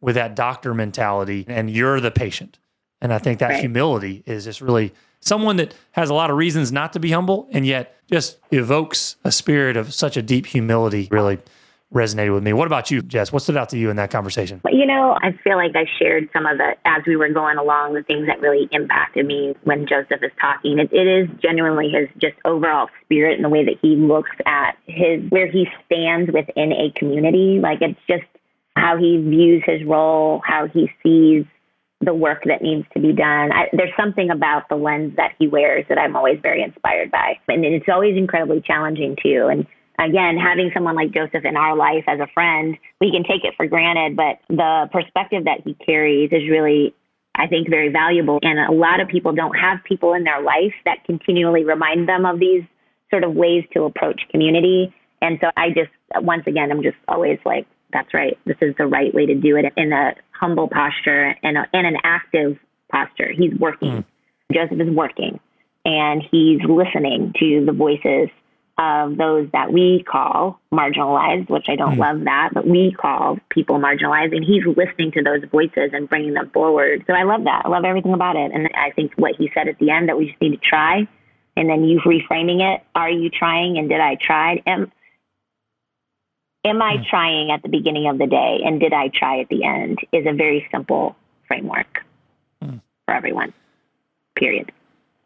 [0.00, 2.58] with that doctor mentality and you're the patient.
[3.00, 3.60] And I think that right.
[3.60, 7.48] humility is just really someone that has a lot of reasons not to be humble
[7.52, 11.38] and yet just evokes a spirit of such a deep humility really
[11.94, 12.52] resonated with me.
[12.52, 13.32] What about you, Jes?
[13.32, 14.60] What stood out to you in that conversation?
[14.70, 17.94] You know, I feel like I shared some of the, as we were going along,
[17.94, 20.78] the things that really impacted me when Josephe is talking.
[20.78, 24.76] it, it is genuinely his just overall spirit and the way that he looks at
[24.86, 27.60] his, where he stands within a community.
[27.60, 28.24] Like it's just
[28.76, 31.46] how he views his role, how he sees
[32.00, 33.52] the work that needs to be done.
[33.52, 37.38] I, there's something about the lens that he wears that I'm always very inspired by.
[37.48, 39.48] And it's always incredibly challenging too.
[39.50, 39.66] And
[39.98, 43.54] again, having someone like Josephe in our life as a friend, we can take it
[43.56, 46.94] for granted, but the perspective that he carries is really,
[47.34, 48.38] I think, very valuable.
[48.42, 52.26] And a lot of people don't have people in their life that continually remind them
[52.26, 52.62] of these
[53.08, 54.94] sort of ways to approach community.
[55.22, 58.38] And so I just, once again, I'm just always like, that's right.
[58.44, 61.86] This is the right way to do it in a humble posture and, a, and
[61.86, 62.58] an active
[62.90, 63.30] posture.
[63.32, 64.04] He's working.
[64.04, 64.04] Mm.
[64.52, 65.40] Josephe is working
[65.86, 68.28] and he's listening to the voices
[68.76, 71.98] of those that we call marginalized, which I don't mm.
[71.98, 76.34] love that, but we call people marginalized, and he's listening to those voices and bringing
[76.34, 77.04] them forward.
[77.06, 77.62] So I love that.
[77.64, 78.50] I love everything about it.
[78.52, 81.08] And I think what he said at the end that we just need to try,
[81.56, 83.78] and then you reframing it: Are you trying?
[83.78, 84.60] And did I try?
[84.66, 84.92] Am
[86.66, 87.06] Am I mm.
[87.06, 90.00] trying at the beginning of the day, and did I try at the end?
[90.12, 91.14] Is a very simple
[91.46, 92.02] framework
[92.60, 92.80] mm.
[93.04, 93.52] for everyone.
[94.34, 94.72] Period.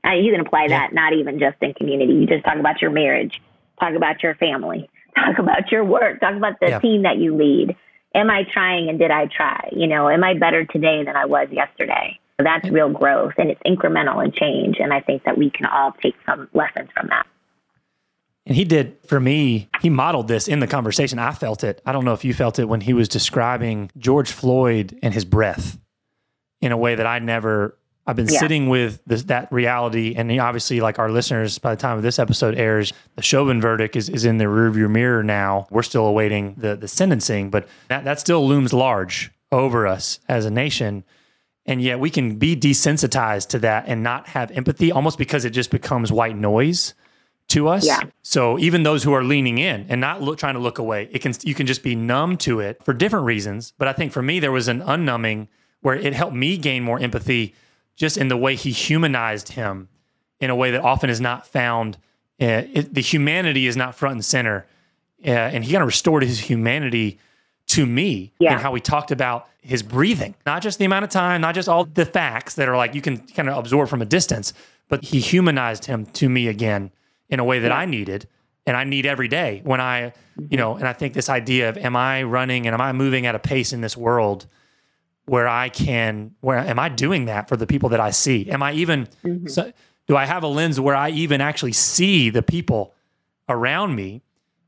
[0.06, 2.12] Uh, you can apply that not even just in community.
[2.12, 3.40] You just talk about your marriage,
[3.80, 6.78] talk about your family, talk about your work, talk about the yeah.
[6.78, 7.74] team that you lead.
[8.14, 9.70] Am I trying and did I try?
[9.72, 12.18] You know, am I better today than I was yesterday?
[12.38, 14.76] That's real growth and it's incremental and change.
[14.78, 17.26] And I think that we can all take some lessons from that.
[18.50, 21.20] And he did for me, he modeled this in the conversation.
[21.20, 21.80] I felt it.
[21.86, 25.24] I don't know if you felt it when he was describing George Floyd and his
[25.24, 25.78] breath
[26.60, 27.78] in a way that I never
[28.08, 28.40] I've been yeah.
[28.40, 32.56] sitting with this, that reality, and obviously, like our listeners, by the time this episode
[32.56, 35.68] airs, the Chauvin verdict is, is in the rearview mirror now.
[35.70, 40.44] We're still awaiting the the sentencing, but that that still looms large over us as
[40.44, 41.04] a nation,
[41.66, 45.50] and yet we can be desensitized to that and not have empathy, almost because it
[45.50, 46.94] just becomes white noise
[47.50, 47.86] to us.
[47.86, 48.00] Yeah.
[48.22, 51.20] So even those who are leaning in and not look, trying to look away, it
[51.20, 53.72] can you can just be numb to it for different reasons.
[53.76, 55.48] But I think for me, there was an unnumbing
[55.82, 57.54] where it helped me gain more empathy
[57.96, 59.88] just in the way he humanized him
[60.40, 61.96] in a way that often is not found.
[62.40, 64.66] Uh, it, the humanity is not front and center.
[65.24, 67.18] Uh, and he kind of restored his humanity
[67.66, 68.52] to me yeah.
[68.52, 71.68] and how he talked about his breathing, not just the amount of time, not just
[71.68, 74.54] all the facts that are like you can kind of absorb from a distance,
[74.88, 76.90] but he humanized him to me again
[77.30, 77.78] in a way that yeah.
[77.78, 78.28] I needed
[78.66, 80.12] and I need every day when I,
[80.48, 83.26] you know, and I think this idea of am I running and am I moving
[83.26, 84.46] at a pace in this world
[85.26, 88.50] where I can where am I doing that for the people that I see?
[88.50, 89.46] Am I even mm-hmm.
[89.46, 89.72] so,
[90.06, 92.94] do I have a lens where I even actually see the people
[93.48, 94.22] around me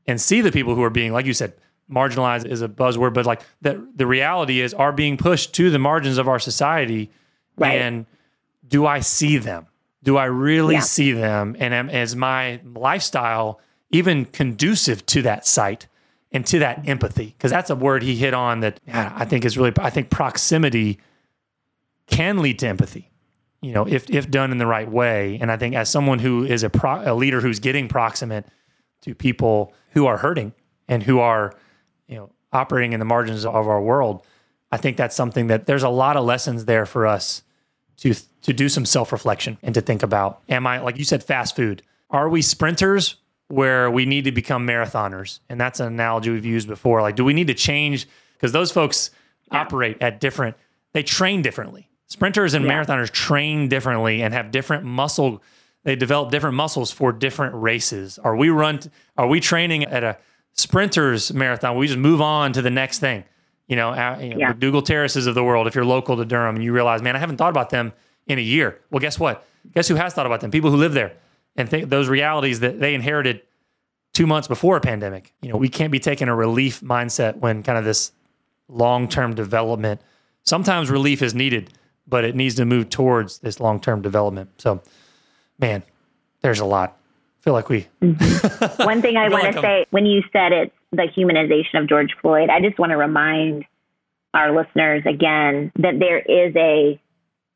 [0.07, 1.53] and see the people who are being like you said
[1.89, 5.79] marginalized is a buzzword but like that the reality is are being pushed to the
[5.79, 7.11] margins of our society
[7.57, 7.79] right.
[7.79, 8.05] and
[8.67, 9.67] do I see them?
[10.03, 10.81] Do I really yeah.
[10.81, 15.87] see them and am, is my lifestyle even conducive to that sight?
[16.33, 19.57] and to that empathy because that's a word he hit on that I think is
[19.57, 20.99] really I think proximity
[22.07, 23.11] can lead to empathy
[23.61, 26.43] you know if if done in the right way and I think as someone who
[26.43, 28.47] is a, pro, a leader who's getting proximate
[29.01, 30.53] to people who are hurting
[30.87, 31.53] and who are
[32.07, 34.25] you know operating in the margins of our world
[34.71, 37.43] I think that's something that there's a lot of lessons there for us
[37.97, 41.55] to to do some self-reflection and to think about am I like you said fast
[41.55, 43.15] food are we sprinters
[43.53, 45.39] where we need to become marathoners.
[45.47, 47.01] And that's an analogy we've used before.
[47.01, 48.07] Like, do we need to change?
[48.33, 49.11] Because those folks
[49.51, 49.59] yeah.
[49.59, 50.55] operate at different,
[50.93, 51.87] they train differently.
[52.07, 52.71] Sprinters and yeah.
[52.71, 55.43] marathoners train differently and have different muscle,
[55.83, 58.17] they develop different muscles for different races.
[58.17, 58.79] Are we run,
[59.17, 60.17] are we training at a
[60.53, 61.77] sprinters marathon?
[61.77, 63.23] We just move on to the next thing.
[63.67, 64.53] You know, you know yeah.
[64.53, 67.15] the McDougald Terraces of the world, if you're local to Durham and you realize, man,
[67.15, 67.93] I haven't thought about them
[68.27, 68.79] in a year.
[68.91, 69.45] Well, guess what?
[69.73, 70.51] Guess who has thought about them?
[70.51, 71.13] People who live there
[71.55, 73.41] and th- those realities that they inherited
[74.13, 75.33] two months before a pandemic.
[75.41, 78.11] You know, we can't be taking a relief mindset when kind of this
[78.67, 80.01] long term development.
[80.43, 81.71] Sometimes relief is needed,
[82.07, 84.49] but it needs to move towards this long term development.
[84.57, 84.81] So,
[85.59, 85.83] man,
[86.41, 86.97] there's a lot.
[87.39, 87.87] I feel like we.
[88.01, 88.83] Mm-hmm.
[88.85, 92.15] One thing I want like to say when you said it's the humanization of George
[92.21, 93.65] Floyd, I just want to remind
[94.33, 96.99] our listeners again that there is a,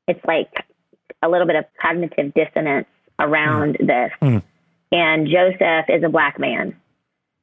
[0.07, 0.51] it's like
[1.23, 2.88] a little bit of cognitive dissonance
[3.19, 3.88] around mm.
[3.88, 4.11] this.
[4.21, 4.43] Mm.
[4.91, 6.75] And Josephe is a black man.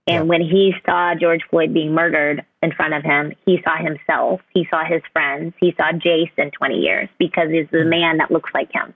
[0.07, 0.29] And yeah.
[0.29, 4.67] when he saw George Floyd being murdered in front of him, he saw himself, he
[4.69, 7.89] saw his friends, he saw Jason 20 years because he's the mm.
[7.89, 8.93] man that looks like him.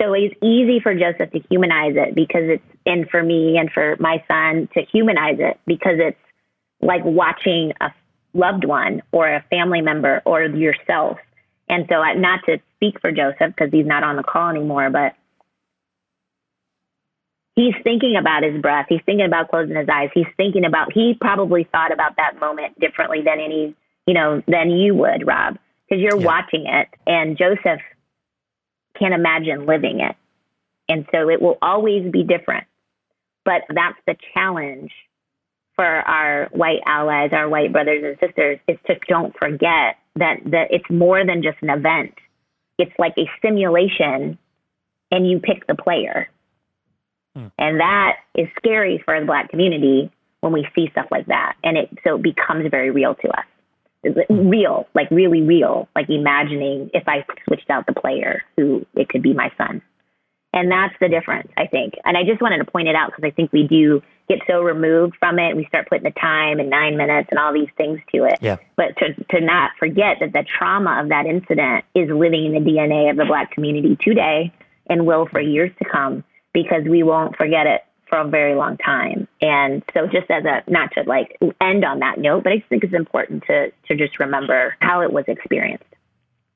[0.00, 3.96] So it's easy for Josephe to humanize it because it's, and for me and for
[4.00, 6.16] my son to humanize it because it's
[6.80, 7.90] like watching a
[8.32, 11.18] loved one or a family member or yourself.
[11.68, 14.88] And so, I, not to speak for Josephe because he's not on the call anymore,
[14.90, 15.14] but
[17.54, 18.86] he's thinking about his breath.
[18.88, 20.08] He's thinking about closing his eyes.
[20.14, 23.74] He's thinking about, he probably thought about that moment differently than any,
[24.06, 26.26] you know, than you would, Rob, because you're yeah.
[26.26, 26.88] watching it.
[27.06, 27.82] And Josephe
[29.00, 30.16] can't imagine living it.
[30.88, 32.66] And so it will always be different.
[33.44, 34.92] But that's the challenge
[35.76, 40.68] for our white allies, our white brothers and sisters, is to don't forget that, that
[40.70, 42.14] it's more than just an event.
[42.78, 44.38] It's like a simulation
[45.10, 46.28] and you pick the player.
[47.34, 47.46] Hmm.
[47.58, 51.56] And that is scary for the black community when we see stuff like that.
[51.62, 53.44] And it so it becomes very real to us.
[54.30, 59.22] Real, like really real, like imagining if I switched out the player who it could
[59.22, 59.82] be my son.
[60.52, 61.94] And that's the difference, I think.
[62.04, 64.62] And I just wanted to point it out because I think we do get so
[64.62, 65.56] removed from it.
[65.56, 68.38] We start putting the time and nine minutes and all these things to it.
[68.40, 68.56] Yeah.
[68.76, 72.70] But to, to not forget that the trauma of that incident is living in the
[72.70, 74.52] DNA of the black community today
[74.88, 78.76] and will for years to come because we won't forget it for a very long
[78.76, 79.26] time.
[79.40, 82.68] And so just as a not to like end on that note, but I just
[82.68, 85.84] think it's important to to just remember how it was experienced.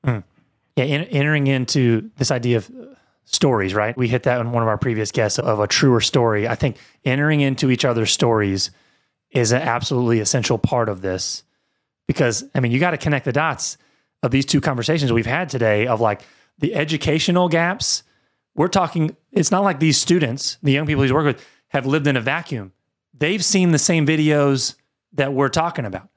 [0.05, 0.23] Mm.
[0.75, 2.69] Yeah, in, entering into this idea of
[3.23, 3.97] stories, right?
[3.97, 6.47] We hit that in one of our previous guests of a truer story.
[6.47, 8.69] I think entering into each other's stories
[9.31, 11.43] is an absolutely essential part of this
[12.07, 13.77] because I mean, you got to connect the dots
[14.21, 16.21] of these two conversations we've had today of like
[16.59, 18.03] the educational gaps
[18.55, 22.07] we're talking, it's not like these students, the young people he's working with, have lived
[22.07, 22.71] in a vacuum.
[23.13, 24.75] They've seen the same videos
[25.13, 26.09] that we're talking about.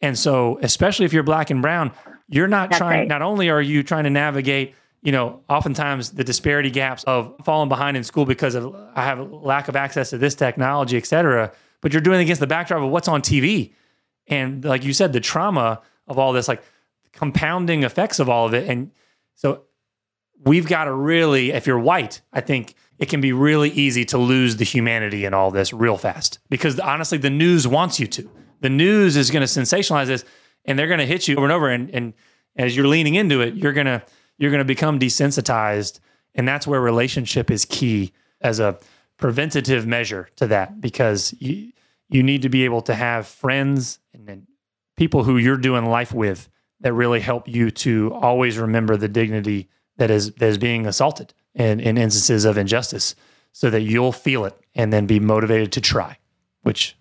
[0.00, 1.92] And so, especially if you're black and brown,
[2.28, 3.08] you're not That's trying, right.
[3.08, 7.68] not only are you trying to navigate, you know, oftentimes the disparity gaps of falling
[7.68, 11.06] behind in school because of I have a lack of access to this technology, et
[11.06, 13.72] cetera, but you're doing it against the backdrop of what's on TV.
[14.26, 16.62] And like you said, the trauma of all this, like
[17.12, 18.68] compounding effects of all of it.
[18.68, 18.90] And
[19.34, 19.62] so
[20.44, 24.18] we've got to really, if you're white, I think it can be really easy to
[24.18, 28.30] lose the humanity in all this real fast because honestly, the news wants you to.
[28.60, 30.24] The news is going to sensationalize this
[30.64, 31.68] and they're going to hit you over and over.
[31.68, 32.14] And, and
[32.56, 34.02] as you're leaning into it, you're going to,
[34.38, 36.00] you're going to become desensitized.
[36.34, 38.78] And that's where relationship is key as a
[39.16, 41.72] preventative measure to that because you,
[42.08, 44.46] you need to be able to have friends and, and
[44.96, 46.48] people who you're doing life with
[46.80, 51.34] that really help you to always remember the dignity that is that is being assaulted
[51.54, 53.14] in, in instances of injustice
[53.52, 56.18] so that you'll feel it and then be motivated to try
[56.62, 56.96] which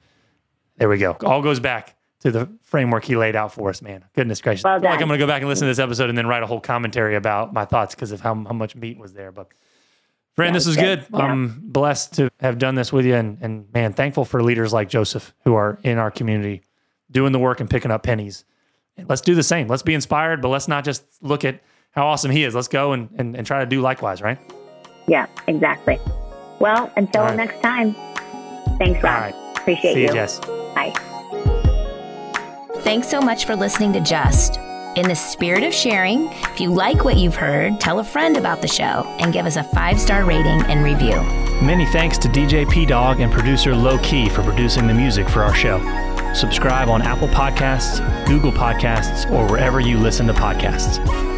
[0.78, 1.16] there we go.
[1.24, 4.04] All goes back to the framework he laid out for us man.
[4.16, 4.64] Goodness gracious.
[4.64, 6.43] Well like i'm going to go back and listen to this episode and then write
[6.43, 9.50] a whole commentary about my thoughts because of how, how much meat was there but
[10.36, 11.06] friend yeah, this was good.
[11.14, 11.20] Yeah.
[11.20, 14.89] i'm blessed to have done this with you and, and man thankful for leaders like
[14.89, 16.62] josephe who are in our community
[17.12, 18.46] doing the work and picking up pennies.
[19.08, 19.68] Let's do the same.
[19.68, 21.62] Let's be inspired but let's not just look at
[21.96, 22.54] how awesome he is.
[22.54, 24.38] Let's go and, and, and try to do likewise, right?
[25.08, 26.00] Yeah, exactly.
[26.60, 27.38] Well, until right.
[27.38, 27.93] next time,
[28.78, 29.16] thanks, Rob.
[29.16, 29.36] All right.
[29.58, 30.08] Appreciate See you.
[30.08, 30.39] you, Jes.
[30.39, 30.93] Bye.
[32.80, 34.60] Thanks so much for listening to Just.
[34.96, 38.62] In the spirit of sharing, if you like what you've heard, tell a friend about
[38.62, 41.16] the show and give us a five star rating and review.
[41.62, 45.54] Many thanks to DJ Pdogg and producer Lo Key for producing the music for our
[45.54, 45.80] show.
[46.34, 51.35] Subscribe on Apple Podcasts, Google Podcasts, or wherever you listen to podcasts.